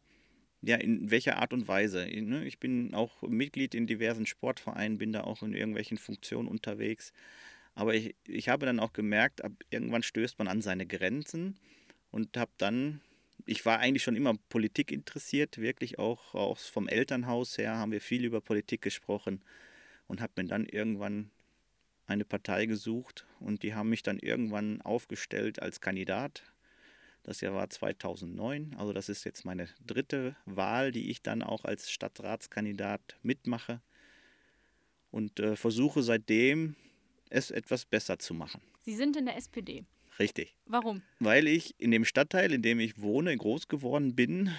ja, 0.61 0.77
in 0.77 1.09
welcher 1.11 1.37
Art 1.37 1.53
und 1.53 1.67
Weise. 1.67 2.05
Ne, 2.05 2.45
ich 2.45 2.59
bin 2.59 2.93
auch 2.93 3.21
Mitglied 3.21 3.75
in 3.75 3.87
diversen 3.87 4.25
Sportvereinen, 4.25 4.97
bin 4.97 5.13
da 5.13 5.23
auch 5.23 5.41
in 5.41 5.53
irgendwelchen 5.53 5.97
Funktionen 5.97 6.47
unterwegs. 6.47 7.11
Aber 7.75 7.93
ich, 7.93 8.15
ich 8.27 8.49
habe 8.49 8.65
dann 8.65 8.79
auch 8.79 8.93
gemerkt, 8.93 9.43
ab 9.43 9.51
irgendwann 9.69 10.03
stößt 10.03 10.39
man 10.39 10.47
an 10.47 10.61
seine 10.61 10.85
Grenzen 10.85 11.57
und 12.11 12.37
habe 12.37 12.51
dann, 12.57 13.01
ich 13.45 13.65
war 13.65 13.79
eigentlich 13.79 14.03
schon 14.03 14.15
immer 14.15 14.33
Politik 14.49 14.91
interessiert, 14.91 15.57
wirklich 15.57 15.99
auch, 15.99 16.33
auch 16.33 16.57
vom 16.57 16.87
Elternhaus 16.87 17.57
her 17.57 17.77
haben 17.77 17.91
wir 17.91 18.01
viel 18.01 18.25
über 18.25 18.41
Politik 18.41 18.81
gesprochen 18.81 19.41
und 20.07 20.21
habe 20.21 20.41
mir 20.41 20.47
dann 20.47 20.65
irgendwann 20.65 21.31
eine 22.07 22.25
Partei 22.25 22.65
gesucht 22.65 23.25
und 23.39 23.63
die 23.63 23.73
haben 23.73 23.89
mich 23.89 24.03
dann 24.03 24.19
irgendwann 24.19 24.81
aufgestellt 24.81 25.61
als 25.61 25.81
Kandidat. 25.81 26.43
Das 27.23 27.41
Jahr 27.41 27.55
war 27.55 27.69
2009, 27.69 28.75
also 28.77 28.93
das 28.93 29.09
ist 29.09 29.23
jetzt 29.23 29.45
meine 29.45 29.67
dritte 29.85 30.35
Wahl, 30.45 30.91
die 30.91 31.09
ich 31.09 31.23
dann 31.23 31.41
auch 31.41 31.65
als 31.65 31.89
Stadtratskandidat 31.89 33.17
mitmache 33.23 33.81
und 35.09 35.39
äh, 35.39 35.55
versuche 35.55 36.03
seitdem 36.03 36.75
es 37.29 37.49
etwas 37.49 37.85
besser 37.85 38.19
zu 38.19 38.35
machen. 38.35 38.61
Sie 38.81 38.95
sind 38.95 39.17
in 39.17 39.25
der 39.25 39.37
SPD. 39.37 39.85
Richtig. 40.19 40.55
Warum? 40.65 41.01
Weil 41.19 41.47
ich 41.47 41.75
in 41.77 41.91
dem 41.91 42.05
Stadtteil, 42.05 42.51
in 42.53 42.61
dem 42.61 42.79
ich 42.79 43.01
wohne, 43.01 43.35
groß 43.35 43.67
geworden 43.67 44.15
bin, 44.15 44.51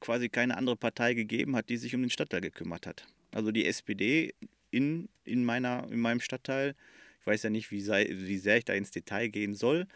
quasi 0.00 0.28
keine 0.28 0.56
andere 0.56 0.76
Partei 0.76 1.14
gegeben 1.14 1.56
hat, 1.56 1.68
die 1.68 1.76
sich 1.76 1.94
um 1.94 2.02
den 2.02 2.10
Stadtteil 2.10 2.40
gekümmert 2.40 2.86
hat. 2.86 3.06
Also 3.32 3.50
die 3.50 3.66
SPD 3.66 4.34
in, 4.70 5.08
in, 5.24 5.44
meiner, 5.44 5.86
in 5.90 6.00
meinem 6.00 6.20
Stadtteil, 6.20 6.74
ich 7.20 7.26
weiß 7.26 7.42
ja 7.44 7.50
nicht, 7.50 7.70
wie, 7.70 7.80
sei, 7.80 8.06
wie 8.10 8.38
sehr 8.38 8.58
ich 8.58 8.64
da 8.64 8.74
ins 8.74 8.90
Detail 8.90 9.28
gehen 9.28 9.54
soll, 9.54 9.86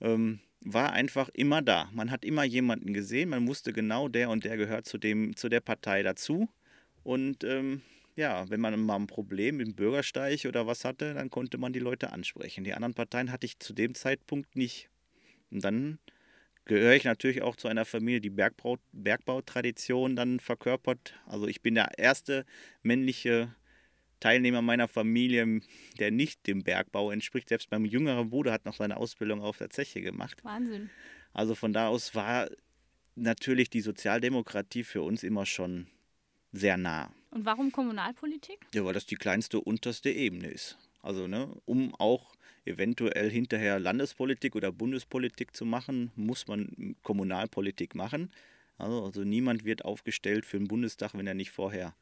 ähm, 0.00 0.40
war 0.62 0.92
einfach 0.92 1.30
immer 1.30 1.62
da. 1.62 1.88
Man 1.92 2.10
hat 2.10 2.24
immer 2.24 2.44
jemanden 2.44 2.92
gesehen, 2.92 3.30
man 3.30 3.46
wusste 3.48 3.72
genau, 3.72 4.08
der 4.08 4.28
und 4.28 4.44
der 4.44 4.56
gehört 4.56 4.86
zu, 4.86 4.98
dem, 4.98 5.34
zu 5.36 5.48
der 5.48 5.60
Partei 5.60 6.02
dazu. 6.02 6.48
Und 7.02 7.44
ähm, 7.44 7.80
ja, 8.16 8.48
wenn 8.50 8.60
man 8.60 8.78
mal 8.80 8.96
ein 8.96 9.06
Problem 9.06 9.58
dem 9.58 9.74
Bürgersteig 9.74 10.44
oder 10.46 10.66
was 10.66 10.84
hatte, 10.84 11.14
dann 11.14 11.30
konnte 11.30 11.58
man 11.58 11.72
die 11.72 11.78
Leute 11.78 12.12
ansprechen. 12.12 12.64
Die 12.64 12.74
anderen 12.74 12.94
Parteien 12.94 13.30
hatte 13.32 13.46
ich 13.46 13.58
zu 13.58 13.72
dem 13.72 13.94
Zeitpunkt 13.94 14.56
nicht. 14.56 14.88
Und 15.50 15.64
dann 15.64 15.98
gehöre 16.64 16.94
ich 16.94 17.04
natürlich 17.04 17.42
auch 17.42 17.56
zu 17.56 17.68
einer 17.68 17.84
Familie, 17.84 18.20
die 18.20 18.30
Bergbau, 18.30 18.78
Bergbautradition 18.92 20.16
dann 20.16 20.40
verkörpert. 20.40 21.14
Also 21.26 21.46
ich 21.46 21.62
bin 21.62 21.74
der 21.74 21.98
erste 21.98 22.44
männliche 22.82 23.54
Teilnehmer 24.20 24.60
meiner 24.62 24.86
Familie, 24.86 25.60
der 25.98 26.10
nicht 26.10 26.46
dem 26.46 26.62
Bergbau 26.62 27.10
entspricht. 27.10 27.48
Selbst 27.48 27.70
mein 27.70 27.84
jüngerer 27.84 28.26
Bruder 28.26 28.52
hat 28.52 28.66
noch 28.66 28.74
seine 28.74 28.98
Ausbildung 28.98 29.40
auf 29.40 29.58
der 29.58 29.70
Zeche 29.70 30.02
gemacht. 30.02 30.44
Wahnsinn. 30.44 30.90
Also 31.32 31.54
von 31.54 31.72
da 31.72 31.88
aus 31.88 32.14
war 32.14 32.50
natürlich 33.14 33.70
die 33.70 33.80
Sozialdemokratie 33.80 34.84
für 34.84 35.02
uns 35.02 35.22
immer 35.22 35.46
schon 35.46 35.86
sehr 36.52 36.76
nah. 36.76 37.10
Und 37.30 37.44
warum 37.44 37.70
Kommunalpolitik? 37.70 38.66
Ja, 38.74 38.84
weil 38.84 38.94
das 38.94 39.06
die 39.06 39.16
kleinste 39.16 39.60
unterste 39.60 40.10
Ebene 40.10 40.48
ist. 40.48 40.78
Also, 41.02 41.26
ne, 41.26 41.48
um 41.64 41.94
auch 41.94 42.34
eventuell 42.64 43.30
hinterher 43.30 43.78
Landespolitik 43.78 44.54
oder 44.56 44.72
Bundespolitik 44.72 45.56
zu 45.56 45.64
machen, 45.64 46.10
muss 46.16 46.46
man 46.46 46.96
Kommunalpolitik 47.02 47.94
machen. 47.94 48.30
Also, 48.78 49.04
also 49.04 49.24
niemand 49.24 49.64
wird 49.64 49.84
aufgestellt 49.84 50.44
für 50.44 50.58
den 50.58 50.68
Bundestag, 50.68 51.14
wenn 51.14 51.26
er 51.26 51.34
nicht 51.34 51.50
vorher 51.50 51.94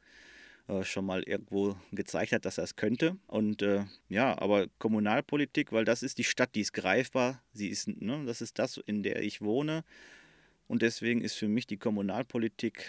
äh, 0.67 0.83
schon 0.83 1.05
mal 1.05 1.23
irgendwo 1.23 1.75
gezeigt 1.91 2.31
hat, 2.31 2.45
dass 2.45 2.57
er 2.57 2.63
es 2.63 2.75
könnte. 2.75 3.17
Und 3.27 3.61
äh, 3.61 3.85
ja, 4.07 4.37
aber 4.39 4.67
Kommunalpolitik, 4.79 5.71
weil 5.71 5.85
das 5.85 6.03
ist 6.03 6.17
die 6.17 6.23
Stadt, 6.23 6.55
die 6.55 6.61
ist 6.61 6.73
greifbar, 6.73 7.41
sie 7.53 7.69
ist, 7.69 7.87
ne, 7.87 8.23
das 8.25 8.41
ist 8.41 8.59
das, 8.59 8.77
in 8.85 9.03
der 9.03 9.21
ich 9.21 9.41
wohne. 9.41 9.83
Und 10.67 10.81
deswegen 10.81 11.21
ist 11.21 11.35
für 11.35 11.47
mich 11.47 11.65
die 11.65 11.77
Kommunalpolitik 11.77 12.85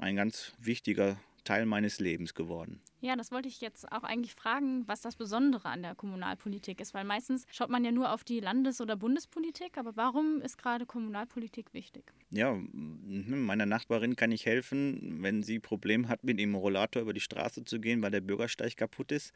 ein 0.00 0.16
ganz 0.16 0.52
wichtiger 0.58 1.18
Teil 1.44 1.66
meines 1.66 2.00
Lebens 2.00 2.34
geworden. 2.34 2.80
Ja, 3.02 3.16
das 3.16 3.32
wollte 3.32 3.48
ich 3.48 3.62
jetzt 3.62 3.90
auch 3.90 4.02
eigentlich 4.02 4.34
fragen, 4.34 4.86
was 4.86 5.00
das 5.00 5.16
Besondere 5.16 5.70
an 5.70 5.82
der 5.82 5.94
Kommunalpolitik 5.94 6.80
ist, 6.80 6.92
weil 6.92 7.04
meistens 7.04 7.46
schaut 7.50 7.70
man 7.70 7.82
ja 7.82 7.92
nur 7.92 8.12
auf 8.12 8.24
die 8.24 8.40
Landes- 8.40 8.80
oder 8.82 8.94
Bundespolitik, 8.96 9.78
aber 9.78 9.96
warum 9.96 10.42
ist 10.42 10.58
gerade 10.58 10.84
Kommunalpolitik 10.84 11.72
wichtig? 11.72 12.12
Ja, 12.30 12.52
hm, 12.52 13.46
meiner 13.46 13.64
Nachbarin 13.64 14.16
kann 14.16 14.32
ich 14.32 14.44
helfen, 14.44 15.22
wenn 15.22 15.42
sie 15.42 15.58
Probleme 15.60 16.08
hat, 16.08 16.24
mit 16.24 16.38
dem 16.38 16.54
Rollator 16.54 17.00
über 17.00 17.14
die 17.14 17.20
Straße 17.20 17.64
zu 17.64 17.80
gehen, 17.80 18.02
weil 18.02 18.10
der 18.10 18.20
Bürgersteig 18.20 18.76
kaputt 18.76 19.12
ist. 19.12 19.32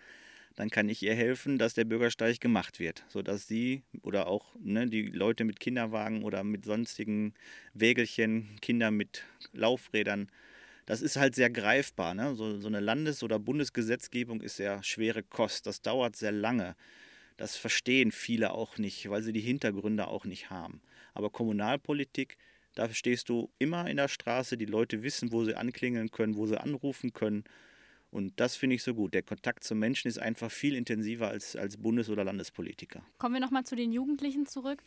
Dann 0.56 0.70
kann 0.70 0.88
ich 0.88 1.02
ihr 1.02 1.14
helfen, 1.14 1.58
dass 1.58 1.74
der 1.74 1.84
Bürgersteig 1.84 2.40
gemacht 2.40 2.78
wird, 2.78 3.04
sodass 3.08 3.48
sie 3.48 3.82
oder 4.02 4.28
auch 4.28 4.54
ne, 4.60 4.86
die 4.86 5.02
Leute 5.02 5.44
mit 5.44 5.58
Kinderwagen 5.58 6.22
oder 6.22 6.44
mit 6.44 6.64
sonstigen 6.64 7.34
Wägelchen, 7.72 8.56
Kinder 8.60 8.92
mit 8.92 9.24
Laufrädern, 9.52 10.28
das 10.86 11.00
ist 11.00 11.16
halt 11.16 11.34
sehr 11.34 11.50
greifbar. 11.50 12.14
Ne? 12.14 12.34
So, 12.34 12.58
so 12.58 12.68
eine 12.68 12.80
Landes- 12.80 13.22
oder 13.22 13.38
Bundesgesetzgebung 13.38 14.40
ist 14.40 14.56
sehr 14.56 14.82
schwere 14.82 15.22
Kost. 15.22 15.66
Das 15.66 15.82
dauert 15.82 16.16
sehr 16.16 16.32
lange. 16.32 16.76
Das 17.36 17.56
verstehen 17.56 18.12
viele 18.12 18.52
auch 18.52 18.78
nicht, 18.78 19.08
weil 19.10 19.22
sie 19.22 19.32
die 19.32 19.40
Hintergründe 19.40 20.06
auch 20.06 20.24
nicht 20.24 20.50
haben. 20.50 20.80
Aber 21.14 21.30
Kommunalpolitik, 21.30 22.36
da 22.74 22.88
stehst 22.92 23.28
du 23.28 23.50
immer 23.58 23.88
in 23.88 23.96
der 23.96 24.08
Straße, 24.08 24.56
die 24.56 24.66
Leute 24.66 25.02
wissen, 25.02 25.32
wo 25.32 25.44
sie 25.44 25.54
anklingeln 25.54 26.10
können, 26.10 26.36
wo 26.36 26.46
sie 26.46 26.60
anrufen 26.60 27.12
können. 27.12 27.44
Und 28.10 28.38
das 28.38 28.54
finde 28.54 28.76
ich 28.76 28.84
so 28.84 28.94
gut. 28.94 29.14
Der 29.14 29.22
Kontakt 29.22 29.64
zum 29.64 29.80
Menschen 29.80 30.06
ist 30.06 30.18
einfach 30.18 30.50
viel 30.50 30.76
intensiver 30.76 31.28
als, 31.28 31.56
als 31.56 31.76
Bundes- 31.76 32.08
oder 32.08 32.22
Landespolitiker. 32.22 33.04
Kommen 33.18 33.34
wir 33.34 33.40
nochmal 33.40 33.64
zu 33.64 33.74
den 33.74 33.90
Jugendlichen 33.90 34.46
zurück. 34.46 34.84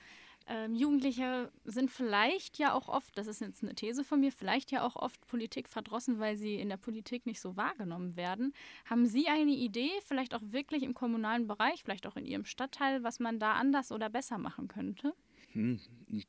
Ähm, 0.50 0.76
Jugendliche 0.76 1.52
sind 1.66 1.92
vielleicht 1.92 2.58
ja 2.58 2.74
auch 2.74 2.88
oft, 2.88 3.18
das 3.18 3.28
ist 3.28 3.42
jetzt 3.42 3.64
eine 3.64 3.76
These 3.76 4.06
von 4.06 4.22
mir, 4.22 4.32
vielleicht 4.32 4.72
ja 4.72 4.86
auch 4.86 4.96
oft 4.96 5.28
Politik 5.28 5.68
verdrossen, 5.68 6.20
weil 6.20 6.38
sie 6.38 6.56
in 6.56 6.70
der 6.70 6.78
Politik 6.78 7.26
nicht 7.26 7.42
so 7.42 7.58
wahrgenommen 7.58 8.16
werden. 8.16 8.54
Haben 8.86 9.06
Sie 9.06 9.28
eine 9.28 9.52
Idee, 9.52 9.90
vielleicht 10.06 10.34
auch 10.34 10.42
wirklich 10.44 10.84
im 10.84 10.94
kommunalen 10.94 11.48
Bereich, 11.48 11.84
vielleicht 11.84 12.08
auch 12.08 12.16
in 12.16 12.26
Ihrem 12.26 12.46
Stadtteil, 12.46 13.04
was 13.04 13.20
man 13.20 13.40
da 13.40 13.54
anders 13.54 13.92
oder 13.92 14.10
besser 14.10 14.38
machen 14.38 14.70
könnte? 14.70 15.14
Hm. 15.52 15.80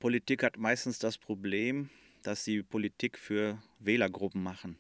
Politik 0.01 0.43
hat 0.43 0.57
meistens 0.57 0.99
das 0.99 1.17
Problem, 1.17 1.89
dass 2.23 2.45
sie 2.45 2.63
Politik 2.63 3.19
für 3.19 3.63
Wählergruppen 3.79 4.43
machen. 4.43 4.79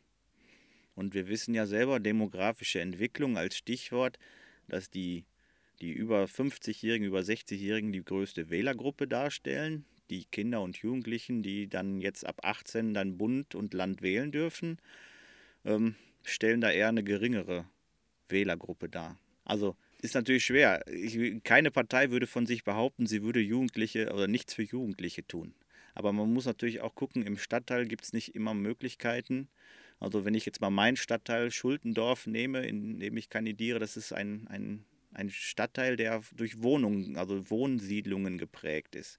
Und 0.94 1.14
wir 1.14 1.28
wissen 1.28 1.54
ja 1.54 1.66
selber, 1.66 2.00
demografische 2.00 2.80
Entwicklung 2.80 3.38
als 3.38 3.56
Stichwort, 3.56 4.18
dass 4.66 4.90
die 4.90 5.24
die 5.80 5.92
über 5.92 6.24
50-Jährigen, 6.24 7.06
über 7.06 7.20
60-Jährigen 7.20 7.92
die 7.92 8.04
größte 8.04 8.50
Wählergruppe 8.50 9.06
darstellen. 9.06 9.84
Die 10.10 10.24
Kinder 10.24 10.62
und 10.62 10.78
Jugendlichen, 10.78 11.42
die 11.42 11.68
dann 11.68 12.00
jetzt 12.00 12.26
ab 12.26 12.40
18 12.42 12.94
dann 12.94 13.18
Bund 13.18 13.54
und 13.54 13.74
Land 13.74 14.00
wählen 14.00 14.32
dürfen, 14.32 14.78
ähm, 15.64 15.96
stellen 16.24 16.60
da 16.60 16.70
eher 16.70 16.88
eine 16.88 17.04
geringere 17.04 17.66
Wählergruppe 18.28 18.88
dar. 18.88 19.18
Also 19.44 19.76
ist 20.00 20.14
natürlich 20.14 20.44
schwer. 20.44 20.84
Ich, 20.88 21.42
keine 21.42 21.70
Partei 21.70 22.10
würde 22.10 22.26
von 22.26 22.46
sich 22.46 22.64
behaupten, 22.64 23.06
sie 23.06 23.22
würde 23.22 23.40
Jugendliche 23.40 24.12
oder 24.12 24.28
nichts 24.28 24.54
für 24.54 24.62
Jugendliche 24.62 25.26
tun. 25.26 25.54
Aber 25.94 26.12
man 26.12 26.32
muss 26.32 26.46
natürlich 26.46 26.80
auch 26.80 26.94
gucken, 26.94 27.26
im 27.26 27.38
Stadtteil 27.38 27.86
gibt 27.86 28.04
es 28.04 28.12
nicht 28.12 28.34
immer 28.34 28.54
Möglichkeiten. 28.54 29.48
Also 29.98 30.24
wenn 30.24 30.34
ich 30.34 30.46
jetzt 30.46 30.60
mal 30.60 30.70
meinen 30.70 30.96
Stadtteil 30.96 31.50
Schuldendorf 31.50 32.26
nehme, 32.26 32.64
in 32.64 33.00
dem 33.00 33.16
ich 33.16 33.30
kandidiere, 33.30 33.80
das 33.80 33.96
ist 33.96 34.12
ein, 34.12 34.46
ein 34.48 34.84
ein 35.18 35.30
Stadtteil, 35.30 35.96
der 35.96 36.22
durch 36.36 36.62
Wohnungen, 36.62 37.16
also 37.16 37.50
Wohnsiedlungen 37.50 38.38
geprägt 38.38 38.94
ist. 38.94 39.18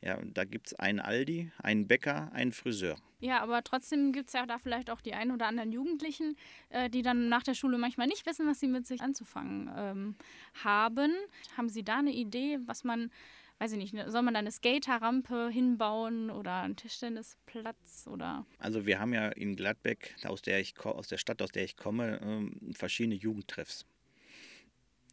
Ja, 0.00 0.18
da 0.24 0.44
gibt 0.44 0.68
es 0.68 0.74
einen 0.74 0.98
Aldi, 0.98 1.52
einen 1.58 1.86
Bäcker, 1.86 2.32
einen 2.32 2.52
Friseur. 2.52 2.96
Ja, 3.20 3.40
aber 3.40 3.62
trotzdem 3.62 4.12
gibt 4.12 4.28
es 4.28 4.32
ja 4.32 4.46
da 4.46 4.58
vielleicht 4.58 4.90
auch 4.90 5.00
die 5.00 5.14
ein 5.14 5.30
oder 5.30 5.46
anderen 5.46 5.70
Jugendlichen, 5.70 6.36
äh, 6.70 6.90
die 6.90 7.02
dann 7.02 7.28
nach 7.28 7.44
der 7.44 7.54
Schule 7.54 7.78
manchmal 7.78 8.08
nicht 8.08 8.26
wissen, 8.26 8.48
was 8.48 8.58
sie 8.58 8.66
mit 8.66 8.84
sich 8.84 9.00
anzufangen 9.00 9.70
ähm, 9.76 10.16
haben. 10.64 11.12
Haben 11.56 11.68
Sie 11.68 11.84
da 11.84 12.00
eine 12.00 12.10
Idee, 12.10 12.58
was 12.66 12.82
man, 12.82 13.12
weiß 13.60 13.70
ich 13.72 13.78
nicht, 13.78 13.94
ne, 13.94 14.10
soll 14.10 14.22
man 14.22 14.34
da 14.34 14.40
eine 14.40 14.50
Skaterrampe 14.50 15.50
hinbauen 15.50 16.30
oder 16.30 16.62
einen 16.62 16.74
Tischtennisplatz 16.74 18.08
oder? 18.10 18.44
Also 18.58 18.86
wir 18.86 18.98
haben 18.98 19.14
ja 19.14 19.28
in 19.28 19.54
Gladbeck, 19.54 20.16
aus 20.24 20.42
der, 20.42 20.58
ich, 20.58 20.76
aus 20.80 21.06
der 21.06 21.18
Stadt, 21.18 21.42
aus 21.42 21.52
der 21.52 21.62
ich 21.62 21.76
komme, 21.76 22.20
ähm, 22.24 22.72
verschiedene 22.74 23.14
Jugendtreffs 23.14 23.86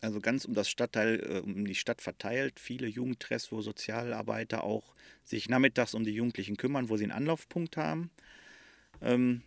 also 0.01 0.19
ganz 0.19 0.45
um 0.45 0.53
das 0.53 0.69
Stadtteil, 0.69 1.19
äh, 1.19 1.39
um 1.39 1.65
die 1.65 1.75
Stadt 1.75 2.01
verteilt, 2.01 2.59
viele 2.59 2.87
Jugendtreffs, 2.87 3.51
wo 3.51 3.61
Sozialarbeiter 3.61 4.63
auch 4.63 4.93
sich 5.23 5.49
nachmittags 5.49 5.93
um 5.93 6.03
die 6.03 6.13
Jugendlichen 6.13 6.57
kümmern, 6.57 6.89
wo 6.89 6.97
sie 6.97 7.03
einen 7.03 7.11
Anlaufpunkt 7.11 7.77
haben. 7.77 8.09
Ähm, 9.01 9.41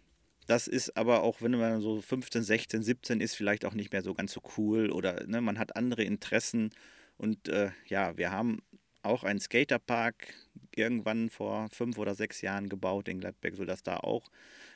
das 0.47 0.69
ist 0.69 0.97
aber 0.97 1.23
auch, 1.23 1.41
wenn 1.41 1.53
man 1.53 1.81
so 1.81 2.01
15, 2.01 2.43
16, 2.43 2.83
17 2.83 3.21
ist, 3.21 3.35
vielleicht 3.35 3.65
auch 3.65 3.75
nicht 3.75 3.93
mehr 3.93 4.03
so 4.03 4.15
ganz 4.15 4.33
so 4.33 4.43
cool 4.57 4.91
oder 4.91 5.27
ne, 5.27 5.41
man 5.41 5.59
hat 5.59 5.77
andere 5.77 6.03
Interessen. 6.03 6.71
Und 7.17 7.49
äh, 7.49 7.71
ja, 7.87 8.17
wir 8.17 8.31
haben 8.31 8.61
auch 9.03 9.25
einen 9.25 9.41
Skaterpark 9.41 10.35
irgendwann 10.75 11.31
vor 11.31 11.69
fünf 11.71 11.99
oder 11.99 12.15
sechs 12.15 12.41
Jahren 12.41 12.69
gebaut 12.69 13.09
in 13.09 13.21
Gladbeck, 13.21 13.55
sodass 13.57 13.83
da 13.83 13.99
auch, 13.99 14.31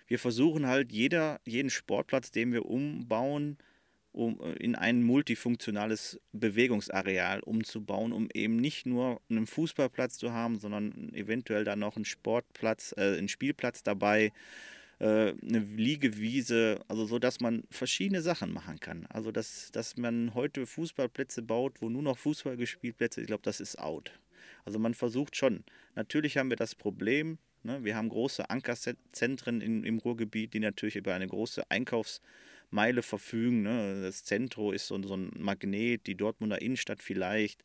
wir 0.06 0.18
versuchen 0.18 0.66
halt 0.66 0.92
jeder, 0.92 1.40
jeden 1.44 1.70
Sportplatz, 1.70 2.30
den 2.30 2.52
wir 2.52 2.66
umbauen, 2.66 3.58
um, 4.16 4.40
äh, 4.40 4.52
in 4.54 4.74
ein 4.74 5.02
multifunktionales 5.02 6.20
Bewegungsareal 6.32 7.40
umzubauen, 7.40 8.12
um 8.12 8.28
eben 8.32 8.56
nicht 8.56 8.86
nur 8.86 9.20
einen 9.28 9.46
Fußballplatz 9.46 10.18
zu 10.18 10.32
haben, 10.32 10.58
sondern 10.58 11.12
eventuell 11.12 11.64
dann 11.64 11.80
noch 11.80 11.96
einen 11.96 12.04
Sportplatz, 12.04 12.94
äh, 12.96 13.18
einen 13.18 13.28
Spielplatz 13.28 13.82
dabei, 13.82 14.32
äh, 14.98 15.34
eine 15.42 15.58
Liegewiese, 15.58 16.80
also 16.88 17.04
so, 17.04 17.18
dass 17.18 17.40
man 17.40 17.64
verschiedene 17.70 18.22
Sachen 18.22 18.52
machen 18.52 18.80
kann. 18.80 19.06
Also 19.10 19.30
dass, 19.30 19.70
dass 19.70 19.96
man 19.96 20.34
heute 20.34 20.66
Fußballplätze 20.66 21.42
baut, 21.42 21.82
wo 21.82 21.90
nur 21.90 22.02
noch 22.02 22.16
Fußball 22.16 22.56
gespielt 22.56 22.98
wird, 22.98 23.18
ich 23.18 23.26
glaube, 23.26 23.42
das 23.42 23.60
ist 23.60 23.78
out. 23.78 24.12
Also 24.64 24.78
man 24.78 24.94
versucht 24.94 25.36
schon. 25.36 25.64
Natürlich 25.94 26.38
haben 26.38 26.48
wir 26.48 26.56
das 26.56 26.74
Problem, 26.74 27.38
ne, 27.62 27.84
wir 27.84 27.96
haben 27.96 28.08
große 28.08 28.48
Ankerzentren 28.48 29.60
in, 29.60 29.84
im 29.84 29.98
Ruhrgebiet, 29.98 30.54
die 30.54 30.60
natürlich 30.60 30.96
über 30.96 31.14
eine 31.14 31.26
große 31.26 31.70
Einkaufsmeile 32.66 33.02
verfügen. 33.02 33.62
Ne. 33.62 34.02
Das 34.02 34.24
Zentro 34.24 34.72
ist 34.72 34.86
so, 34.86 35.00
so 35.02 35.16
ein 35.16 35.30
Magnet, 35.36 36.06
die 36.06 36.16
Dortmunder 36.16 36.60
Innenstadt 36.60 37.02
vielleicht. 37.02 37.62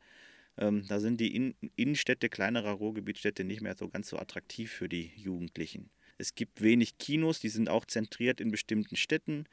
Ähm, 0.57 0.85
da 0.87 0.99
sind 0.99 1.19
die 1.19 1.35
In 1.35 1.55
Innenstädte 1.75 2.29
kleinerer 2.29 2.71
Ruhrgebietstädte 2.71 3.43
nicht 3.43 3.61
mehr 3.61 3.75
so 3.77 3.87
ganz 3.87 4.09
so 4.09 4.17
attraktiv 4.17 4.71
für 4.71 4.89
die 4.89 5.11
Jugendlichen. 5.15 5.89
Es 6.17 6.35
gibt 6.35 6.61
wenig 6.61 6.97
Kinos, 6.97 7.39
die 7.39 7.49
sind 7.49 7.69
auch 7.69 7.85
zentriert 7.85 8.41
in 8.41 8.51
bestimmten 8.51 8.95
Städten. 8.95 9.45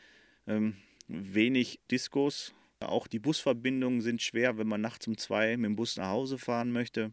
Ähm, 0.46 0.76
wenig 1.06 1.80
Diskos. 1.90 2.52
Auch 2.80 3.06
die 3.06 3.18
Busverbindungen 3.18 4.02
sind 4.02 4.22
schwer, 4.22 4.58
wenn 4.58 4.68
man 4.68 4.80
nachts 4.80 5.06
um 5.06 5.16
zwei 5.16 5.56
mit 5.56 5.66
dem 5.66 5.76
Bus 5.76 5.96
nach 5.96 6.08
Hause 6.08 6.38
fahren 6.38 6.70
möchte. 6.70 7.12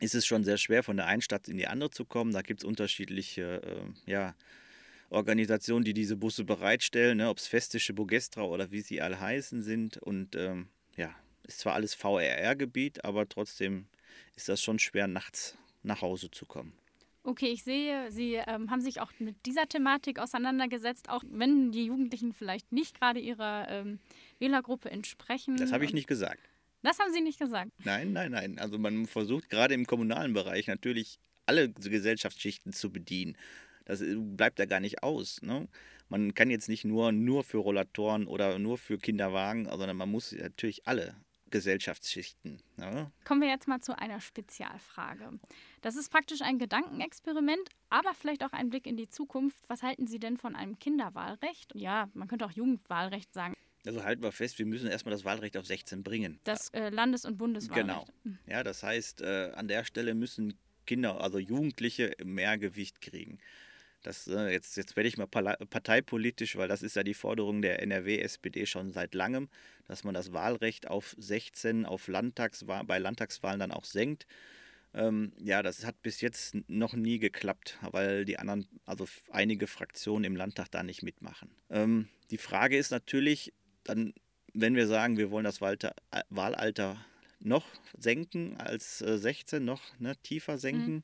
Ist 0.00 0.14
es 0.14 0.26
schon 0.26 0.44
sehr 0.44 0.58
schwer, 0.58 0.84
von 0.84 0.96
der 0.96 1.06
einen 1.06 1.22
Stadt 1.22 1.48
in 1.48 1.56
die 1.56 1.66
andere 1.66 1.90
zu 1.90 2.04
kommen. 2.04 2.32
Da 2.32 2.42
gibt 2.42 2.60
es 2.60 2.64
unterschiedliche 2.64 3.62
äh, 3.62 4.10
ja, 4.10 4.36
Organisationen, 5.10 5.84
die 5.84 5.94
diese 5.94 6.16
Busse 6.16 6.44
bereitstellen, 6.44 7.18
ne, 7.18 7.28
ob 7.28 7.38
es 7.38 7.46
Festische 7.46 7.94
Bogestra 7.94 8.42
oder 8.42 8.70
wie 8.70 8.80
sie 8.80 9.00
alle 9.00 9.20
heißen 9.20 9.62
sind. 9.62 9.96
Und 9.98 10.36
ähm, 10.36 10.68
ja, 10.96 11.14
ist 11.44 11.60
zwar 11.60 11.74
alles 11.74 11.94
VRR-Gebiet, 11.94 13.04
aber 13.04 13.28
trotzdem 13.28 13.86
ist 14.36 14.48
das 14.48 14.62
schon 14.62 14.78
schwer, 14.78 15.06
nachts 15.06 15.56
nach 15.82 16.02
Hause 16.02 16.30
zu 16.30 16.46
kommen. 16.46 16.72
Okay, 17.24 17.48
ich 17.48 17.62
sehe, 17.62 18.10
Sie 18.10 18.34
ähm, 18.34 18.70
haben 18.70 18.80
sich 18.80 19.00
auch 19.00 19.12
mit 19.18 19.36
dieser 19.44 19.68
Thematik 19.68 20.18
auseinandergesetzt, 20.18 21.10
auch 21.10 21.22
wenn 21.28 21.72
die 21.72 21.84
Jugendlichen 21.84 22.32
vielleicht 22.32 22.72
nicht 22.72 22.98
gerade 22.98 23.20
ihrer 23.20 23.66
ähm, 23.68 23.98
Wählergruppe 24.38 24.90
entsprechen. 24.90 25.56
Das 25.56 25.72
habe 25.72 25.84
ich 25.84 25.92
nicht 25.92 26.06
gesagt. 26.06 26.40
Das 26.82 26.98
haben 26.98 27.12
Sie 27.12 27.20
nicht 27.20 27.38
gesagt. 27.38 27.70
Nein, 27.84 28.12
nein, 28.12 28.30
nein. 28.30 28.58
Also 28.58 28.78
man 28.78 29.06
versucht 29.06 29.50
gerade 29.50 29.74
im 29.74 29.84
kommunalen 29.84 30.32
Bereich 30.32 30.68
natürlich 30.68 31.18
alle 31.44 31.70
Gesellschaftsschichten 31.70 32.72
zu 32.72 32.90
bedienen. 32.90 33.36
Das 33.88 34.00
äh, 34.00 34.14
bleibt 34.14 34.60
ja 34.60 34.66
gar 34.66 34.78
nicht 34.78 35.02
aus. 35.02 35.42
Ne? 35.42 35.66
Man 36.08 36.34
kann 36.34 36.50
jetzt 36.50 36.68
nicht 36.68 36.84
nur, 36.84 37.10
nur 37.10 37.42
für 37.42 37.58
Rollatoren 37.58 38.28
oder 38.28 38.58
nur 38.60 38.78
für 38.78 38.98
Kinderwagen, 38.98 39.64
sondern 39.68 39.96
man 39.96 40.10
muss 40.10 40.32
natürlich 40.32 40.86
alle 40.86 41.16
Gesellschaftsschichten. 41.50 42.62
Ja. 42.76 43.10
Kommen 43.24 43.40
wir 43.40 43.48
jetzt 43.48 43.66
mal 43.66 43.80
zu 43.80 43.98
einer 43.98 44.20
Spezialfrage. 44.20 45.40
Das 45.80 45.96
ist 45.96 46.10
praktisch 46.10 46.42
ein 46.42 46.58
Gedankenexperiment, 46.58 47.70
aber 47.88 48.12
vielleicht 48.14 48.44
auch 48.44 48.52
ein 48.52 48.68
Blick 48.70 48.86
in 48.86 48.96
die 48.96 49.08
Zukunft. 49.08 49.58
Was 49.68 49.82
halten 49.82 50.06
Sie 50.06 50.18
denn 50.18 50.36
von 50.36 50.54
einem 50.54 50.78
Kinderwahlrecht? 50.78 51.72
Ja, 51.74 52.10
man 52.14 52.28
könnte 52.28 52.44
auch 52.44 52.52
Jugendwahlrecht 52.52 53.32
sagen. 53.32 53.54
Also 53.86 54.04
halten 54.04 54.22
wir 54.22 54.32
fest, 54.32 54.58
wir 54.58 54.66
müssen 54.66 54.90
erstmal 54.90 55.12
das 55.12 55.24
Wahlrecht 55.24 55.56
auf 55.56 55.64
16 55.64 56.02
bringen. 56.02 56.38
Das 56.44 56.68
äh, 56.70 56.90
Landes- 56.90 57.24
und 57.24 57.38
Bundeswahlrecht. 57.38 57.86
Genau. 57.86 58.04
Hm. 58.24 58.38
Ja, 58.46 58.62
das 58.62 58.82
heißt, 58.82 59.22
äh, 59.22 59.52
an 59.54 59.68
der 59.68 59.84
Stelle 59.84 60.14
müssen 60.14 60.58
Kinder, 60.84 61.20
also 61.20 61.38
Jugendliche, 61.38 62.14
mehr 62.24 62.58
Gewicht 62.58 63.00
kriegen. 63.00 63.38
Das, 64.02 64.28
äh, 64.28 64.52
jetzt, 64.52 64.76
jetzt 64.76 64.96
werde 64.96 65.08
ich 65.08 65.18
mal 65.18 65.26
parteipolitisch, 65.26 66.56
weil 66.56 66.68
das 66.68 66.82
ist 66.82 66.96
ja 66.96 67.02
die 67.02 67.14
Forderung 67.14 67.62
der 67.62 67.82
NRW-SPD 67.82 68.66
schon 68.66 68.92
seit 68.92 69.14
langem, 69.14 69.48
dass 69.86 70.04
man 70.04 70.14
das 70.14 70.32
Wahlrecht 70.32 70.88
auf 70.88 71.14
16 71.18 71.84
auf 71.84 72.08
Landtagswahl, 72.08 72.84
bei 72.84 72.98
Landtagswahlen 72.98 73.60
dann 73.60 73.72
auch 73.72 73.84
senkt. 73.84 74.26
Ähm, 74.94 75.32
ja, 75.38 75.62
das 75.62 75.84
hat 75.84 76.00
bis 76.02 76.20
jetzt 76.20 76.56
noch 76.68 76.94
nie 76.94 77.18
geklappt, 77.18 77.78
weil 77.90 78.24
die 78.24 78.38
anderen, 78.38 78.66
also 78.86 79.06
einige 79.30 79.66
Fraktionen 79.66 80.24
im 80.24 80.36
Landtag 80.36 80.68
da 80.70 80.82
nicht 80.82 81.02
mitmachen. 81.02 81.50
Ähm, 81.68 82.08
die 82.30 82.38
Frage 82.38 82.78
ist 82.78 82.90
natürlich, 82.90 83.52
dann, 83.84 84.14
wenn 84.54 84.76
wir 84.76 84.86
sagen, 84.86 85.18
wir 85.18 85.30
wollen 85.30 85.44
das 85.44 85.60
Wahlter, 85.60 85.94
äh, 86.10 86.22
Wahlalter 86.30 87.04
noch 87.40 87.66
senken 87.98 88.56
als 88.56 89.02
äh, 89.02 89.18
16, 89.18 89.64
noch 89.64 89.82
ne, 89.98 90.16
tiefer 90.22 90.58
senken, 90.58 90.96
mhm. 90.96 91.02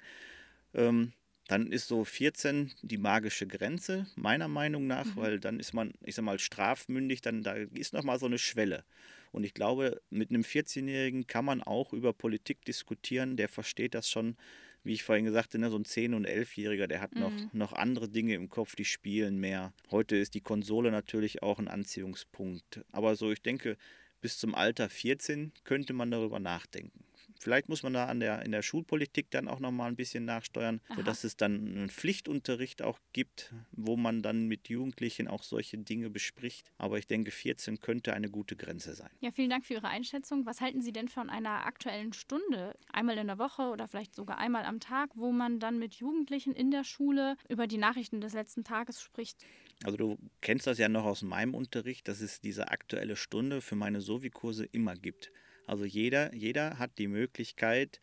ähm, 0.75 1.13
dann 1.49 1.71
ist 1.71 1.89
so 1.89 2.05
14 2.05 2.73
die 2.83 2.99
magische 2.99 3.47
Grenze, 3.47 4.07
meiner 4.17 4.49
Meinung 4.49 4.87
nach, 4.87 5.05
mhm. 5.05 5.17
weil 5.17 5.41
dann 5.41 5.61
ist 5.61 5.75
man, 5.75 5.93
ich 6.03 6.15
sag 6.15 6.25
mal, 6.25 6.39
strafmündig, 6.39 7.21
dann 7.21 7.43
da 7.43 7.55
ist 7.55 7.93
nochmal 7.93 8.19
so 8.19 8.27
eine 8.27 8.39
Schwelle. 8.39 8.85
Und 9.33 9.45
ich 9.45 9.53
glaube, 9.53 10.01
mit 10.11 10.31
einem 10.31 10.43
14-Jährigen 10.43 11.27
kann 11.27 11.45
man 11.45 11.63
auch 11.63 11.93
über 11.93 12.13
Politik 12.13 12.65
diskutieren, 12.65 13.37
der 13.37 13.49
versteht 13.49 13.95
das 13.95 14.09
schon, 14.09 14.37
wie 14.85 14.93
ich 14.93 15.03
vorhin 15.03 15.25
gesagt 15.25 15.55
habe, 15.55 15.61
ne, 15.61 15.71
so 15.71 15.77
ein 15.77 15.85
10- 15.85 16.15
und 16.15 16.27
11-Jähriger, 16.27 16.87
der 16.87 17.01
hat 17.01 17.15
mhm. 17.15 17.21
noch, 17.21 17.53
noch 17.53 17.73
andere 17.73 18.09
Dinge 18.09 18.35
im 18.35 18.49
Kopf, 18.49 18.77
die 18.77 18.85
spielen 18.85 19.39
mehr. 19.39 19.73
Heute 19.91 20.17
ist 20.17 20.35
die 20.35 20.41
Konsole 20.41 20.91
natürlich 20.91 21.43
auch 21.43 21.59
ein 21.59 21.69
Anziehungspunkt. 21.69 22.85
Aber 22.93 23.17
so, 23.17 23.33
ich 23.33 23.43
denke, 23.43 23.77
bis 24.21 24.39
zum 24.39 24.55
Alter 24.55 24.89
14 24.89 25.53
könnte 25.65 25.93
man 25.93 26.11
darüber 26.11 26.39
nachdenken. 26.39 27.05
Vielleicht 27.45 27.69
muss 27.69 27.83
man 27.83 27.93
da 27.93 28.07
an 28.07 28.21
der, 28.21 28.41
in 28.43 28.53
der 28.53 28.63
Schulpolitik 28.63 29.31
dann 29.31 29.49
auch 29.49 29.61
nochmal 29.61 29.89
ein 29.89 29.97
bisschen 29.97 30.25
nachsteuern, 30.25 30.81
Aha. 30.89 30.97
sodass 30.97 31.25
es 31.25 31.37
dann 31.37 31.77
einen 31.77 31.91
Pflichtunterricht 31.91 32.81
auch 32.81 32.99
gibt, 33.13 33.53
wo 33.73 33.99
man 33.99 34.23
dann 34.23 34.47
mit 34.47 34.71
Jugendlichen 34.71 35.29
auch 35.29 35.43
solche 35.43 35.77
Dinge 35.77 36.09
bespricht. 36.09 36.73
Aber 36.79 36.97
ich 36.97 37.07
denke, 37.07 37.31
14 37.31 37.81
könnte 37.81 38.15
eine 38.15 38.31
gute 38.31 38.57
Grenze 38.57 38.95
sein. 38.95 39.11
Ja, 39.21 39.31
vielen 39.31 39.51
Dank 39.51 39.67
für 39.67 39.75
Ihre 39.75 39.89
Einschätzung. 39.89 40.47
Was 40.47 40.63
halten 40.63 40.81
Sie 40.81 40.91
denn 40.91 41.09
von 41.09 41.29
einer 41.29 41.67
aktuellen 41.67 42.15
Stunde, 42.15 42.79
einmal 42.91 43.19
in 43.19 43.27
der 43.27 43.39
Woche 43.39 43.65
oder 43.65 43.89
vielleicht 43.89 44.15
sogar 44.15 44.39
einmal 44.39 44.65
am 44.65 44.81
Tag, 44.81 45.11
wo 45.15 45.31
man 45.31 45.61
dann 45.61 45.79
mit 45.79 45.97
Jugendlichen 45.97 46.55
in 46.55 46.71
der 46.71 46.83
Schule 46.83 47.37
über 47.51 47.67
die 47.67 47.77
Nachrichten 47.77 48.23
des 48.23 48.33
letzten 48.33 48.65
Tages 48.65 49.03
spricht? 49.03 49.45
Also 49.83 49.99
du 49.99 50.19
kennst 50.41 50.67
das 50.67 50.79
ja 50.79 50.89
noch 50.89 51.05
aus 51.05 51.21
meinem 51.21 51.55
Unterricht, 51.55 52.09
dass 52.09 52.23
es 52.23 52.41
diese 52.41 52.69
aktuelle 52.69 53.17
Stunde 53.17 53.61
für 53.61 53.77
meine 53.77 54.01
Sovi-Kurse 54.01 54.65
immer 54.65 54.95
gibt. 54.95 55.31
Also 55.67 55.85
jeder, 55.85 56.35
jeder 56.35 56.79
hat 56.79 56.99
die 56.99 57.09
Möglichkeit, 57.09 58.01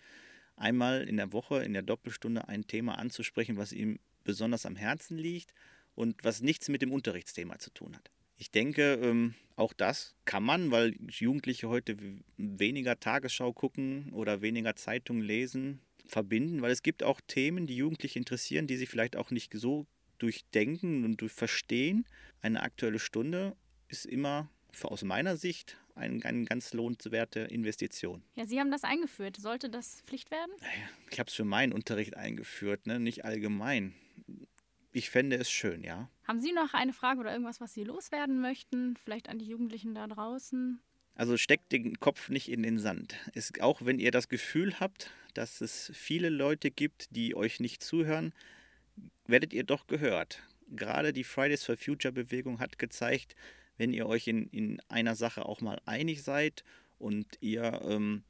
einmal 0.55 1.03
in 1.03 1.17
der 1.17 1.33
Woche, 1.33 1.63
in 1.63 1.73
der 1.73 1.81
Doppelstunde 1.81 2.47
ein 2.47 2.67
Thema 2.67 2.97
anzusprechen, 2.97 3.57
was 3.57 3.73
ihm 3.73 3.99
besonders 4.23 4.65
am 4.65 4.75
Herzen 4.75 5.17
liegt 5.17 5.53
und 5.95 6.23
was 6.23 6.41
nichts 6.41 6.69
mit 6.69 6.81
dem 6.81 6.91
Unterrichtsthema 6.91 7.59
zu 7.59 7.71
tun 7.71 7.95
hat. 7.95 8.11
Ich 8.37 8.51
denke, 8.51 8.93
ähm, 8.95 9.35
auch 9.55 9.73
das 9.73 10.15
kann 10.25 10.43
man, 10.43 10.71
weil 10.71 10.95
Jugendliche 11.09 11.69
heute 11.69 11.95
weniger 12.37 12.99
Tagesschau 12.99 13.53
gucken 13.53 14.11
oder 14.13 14.41
weniger 14.41 14.75
Zeitungen 14.75 15.21
lesen, 15.21 15.79
verbinden, 16.07 16.61
weil 16.61 16.71
es 16.71 16.83
gibt 16.83 17.03
auch 17.03 17.21
Themen, 17.27 17.67
die 17.67 17.75
Jugendliche 17.75 18.19
interessieren, 18.19 18.67
die 18.67 18.77
sie 18.77 18.87
vielleicht 18.87 19.15
auch 19.15 19.31
nicht 19.31 19.53
so 19.53 19.85
durchdenken 20.17 21.05
und 21.05 21.21
durch 21.21 21.31
verstehen. 21.31 22.05
Eine 22.41 22.63
aktuelle 22.63 22.99
Stunde 22.99 23.55
ist 23.87 24.05
immer 24.05 24.49
aus 24.81 25.03
meiner 25.03 25.37
Sicht 25.37 25.77
eine, 25.95 26.23
eine 26.25 26.45
ganz 26.45 26.73
lohnenswerte 26.73 27.41
Investition. 27.41 28.23
Ja, 28.35 28.45
Sie 28.45 28.59
haben 28.59 28.71
das 28.71 28.83
eingeführt. 28.83 29.37
Sollte 29.37 29.69
das 29.69 30.01
Pflicht 30.07 30.31
werden? 30.31 30.51
Ich 31.09 31.19
habe 31.19 31.27
es 31.27 31.33
für 31.33 31.45
meinen 31.45 31.73
Unterricht 31.73 32.15
eingeführt, 32.17 32.87
ne? 32.87 32.99
nicht 32.99 33.25
allgemein. 33.25 33.93
Ich 34.93 35.09
fände 35.09 35.37
es 35.37 35.49
schön, 35.49 35.83
ja. 35.83 36.09
Haben 36.27 36.41
Sie 36.41 36.51
noch 36.51 36.73
eine 36.73 36.93
Frage 36.93 37.21
oder 37.21 37.31
irgendwas, 37.31 37.61
was 37.61 37.73
Sie 37.73 37.83
loswerden 37.83 38.41
möchten? 38.41 38.97
Vielleicht 38.97 39.29
an 39.29 39.39
die 39.39 39.45
Jugendlichen 39.45 39.95
da 39.95 40.07
draußen? 40.07 40.81
Also 41.15 41.37
steckt 41.37 41.71
den 41.71 41.99
Kopf 41.99 42.29
nicht 42.29 42.49
in 42.49 42.63
den 42.63 42.77
Sand. 42.77 43.15
Es, 43.33 43.53
auch 43.59 43.85
wenn 43.85 43.99
ihr 43.99 44.11
das 44.11 44.27
Gefühl 44.27 44.79
habt, 44.79 45.11
dass 45.33 45.61
es 45.61 45.91
viele 45.93 46.29
Leute 46.29 46.71
gibt, 46.71 47.15
die 47.15 47.35
euch 47.35 47.59
nicht 47.59 47.83
zuhören, 47.83 48.33
werdet 49.27 49.53
ihr 49.53 49.63
doch 49.63 49.87
gehört. 49.87 50.43
Gerade 50.67 51.13
die 51.13 51.23
Fridays 51.23 51.63
for 51.63 51.77
Future 51.77 52.11
Bewegung 52.11 52.59
hat 52.59 52.79
gezeigt, 52.79 53.35
wenn 53.81 53.93
ihr 53.93 54.05
euch 54.05 54.27
in, 54.27 54.45
in 54.49 54.79
einer 54.89 55.15
Sache 55.15 55.43
auch 55.43 55.59
mal 55.59 55.81
einig 55.87 56.21
seid 56.21 56.63
und 56.99 57.25
ihr 57.41 57.81
ähm, 57.83 58.21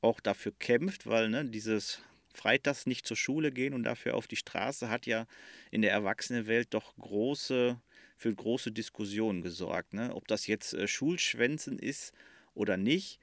auch 0.00 0.20
dafür 0.20 0.52
kämpft, 0.56 1.08
weil 1.08 1.30
ne, 1.30 1.44
dieses 1.44 2.00
Freitags 2.32 2.86
nicht 2.86 3.04
zur 3.04 3.16
Schule 3.16 3.50
gehen 3.50 3.74
und 3.74 3.82
dafür 3.82 4.14
auf 4.14 4.28
die 4.28 4.36
Straße 4.36 4.88
hat 4.88 5.06
ja 5.06 5.26
in 5.72 5.82
der 5.82 5.90
Erwachsenenwelt 5.90 6.72
doch 6.74 6.96
große, 6.98 7.76
für 8.16 8.32
große 8.32 8.70
Diskussionen 8.70 9.42
gesorgt. 9.42 9.94
Ne? 9.94 10.14
Ob 10.14 10.28
das 10.28 10.46
jetzt 10.46 10.74
äh, 10.74 10.86
Schulschwänzen 10.86 11.80
ist 11.80 12.12
oder 12.54 12.76
nicht. 12.76 13.18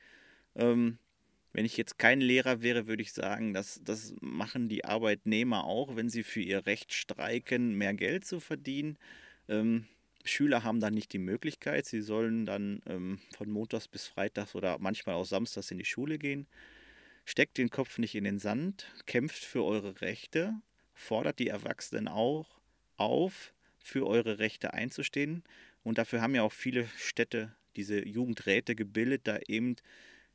Ähm, 0.56 0.98
wenn 1.54 1.64
ich 1.64 1.78
jetzt 1.78 1.98
kein 1.98 2.20
Lehrer 2.20 2.62
wäre, 2.62 2.88
würde 2.88 3.02
ich 3.02 3.14
sagen, 3.14 3.54
dass 3.54 3.80
das 3.86 4.14
machen 4.20 4.68
die 4.68 4.84
Arbeitnehmer 4.84 5.64
auch, 5.64 5.96
wenn 5.96 6.10
sie 6.10 6.24
für 6.24 6.42
ihr 6.42 6.66
Recht 6.66 6.92
streiken, 6.92 7.76
mehr 7.76 7.94
Geld 7.94 8.26
zu 8.26 8.42
verdienen. 8.42 8.98
Ähm, 9.48 9.86
Schüler 10.26 10.64
haben 10.64 10.80
dann 10.80 10.94
nicht 10.94 11.14
die 11.14 11.20
Möglichkeit, 11.20 11.86
sie 11.86 12.02
sollen 12.02 12.46
dann 12.46 12.82
ähm, 12.88 13.20
von 13.38 13.50
Montags 13.50 13.88
bis 13.88 14.08
Freitags 14.08 14.56
oder 14.56 14.78
manchmal 14.80 15.16
auch 15.16 15.26
Samstags 15.26 15.72
in 15.72 15.78
die 15.78 15.86
Schule 15.86 16.18
gehen. 16.18 16.48
Steckt 17.26 17.58
den 17.58 17.70
Kopf 17.70 17.98
nicht 17.98 18.16
in 18.16 18.24
den 18.24 18.40
Sand, 18.40 18.92
kämpft 19.06 19.44
für 19.44 19.64
eure 19.64 20.02
Rechte, 20.02 20.54
fordert 20.94 21.40
die 21.40 21.48
Erwachsenen 21.48 22.08
auch 22.08 22.60
auf, 22.98 23.54
für 23.80 24.08
eure 24.08 24.40
Rechte 24.40 24.74
einzustehen. 24.74 25.44
Und 25.84 25.98
dafür 25.98 26.22
haben 26.22 26.36
ja 26.36 26.44
auch 26.44 26.54
viele 26.54 26.88
Städte 26.98 27.56
diese 27.76 28.06
Jugendräte 28.06 28.76
gebildet, 28.76 29.22
da 29.26 29.40
eben 29.48 29.76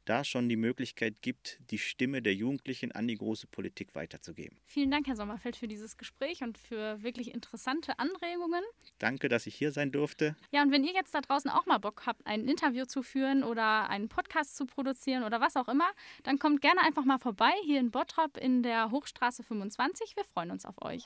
da 0.06 0.24
schon 0.24 0.48
die 0.48 0.56
Möglichkeit 0.56 1.20
gibt, 1.20 1.58
die 1.70 1.78
Stimme 1.78 2.22
der 2.22 2.34
Jugendlichen 2.34 2.92
an 2.92 3.06
die 3.06 3.16
große 3.16 3.46
Politik 3.46 3.94
weiterzugeben. 3.94 4.56
Vielen 4.64 4.90
Dank, 4.90 5.06
Herr 5.06 5.16
Sommerfeld, 5.16 5.56
für 5.56 5.68
dieses 5.68 5.96
Gespräch 5.98 6.42
und 6.42 6.56
für 6.56 7.02
wirklich 7.02 7.34
interessante 7.34 7.98
Anregungen. 7.98 8.62
Danke, 8.98 9.28
dass 9.28 9.46
ich 9.46 9.54
hier 9.54 9.72
sein 9.72 9.92
durfte. 9.92 10.36
Ja, 10.52 10.62
und 10.62 10.72
wenn 10.72 10.84
ihr 10.84 10.94
jetzt 10.94 11.14
da 11.14 11.20
draußen 11.20 11.50
auch 11.50 11.66
mal 11.66 11.78
Bock 11.78 12.04
habt, 12.06 12.26
ein 12.26 12.48
Interview 12.48 12.84
zu 12.86 13.02
führen 13.02 13.42
oder 13.42 13.90
einen 13.90 14.08
Podcast 14.08 14.56
zu 14.56 14.66
produzieren 14.66 15.24
oder 15.24 15.40
was 15.40 15.56
auch 15.56 15.68
immer, 15.68 15.88
dann 16.22 16.38
kommt 16.38 16.62
gerne 16.62 16.80
einfach 16.82 17.04
mal 17.04 17.18
vorbei 17.18 17.52
hier 17.64 17.80
in 17.80 17.90
Bottrop 17.90 18.36
in 18.36 18.62
der 18.62 18.90
Hochstraße 18.90 19.42
25. 19.42 20.16
Wir 20.16 20.24
freuen 20.24 20.50
uns 20.50 20.64
auf 20.64 20.80
euch. 20.82 21.04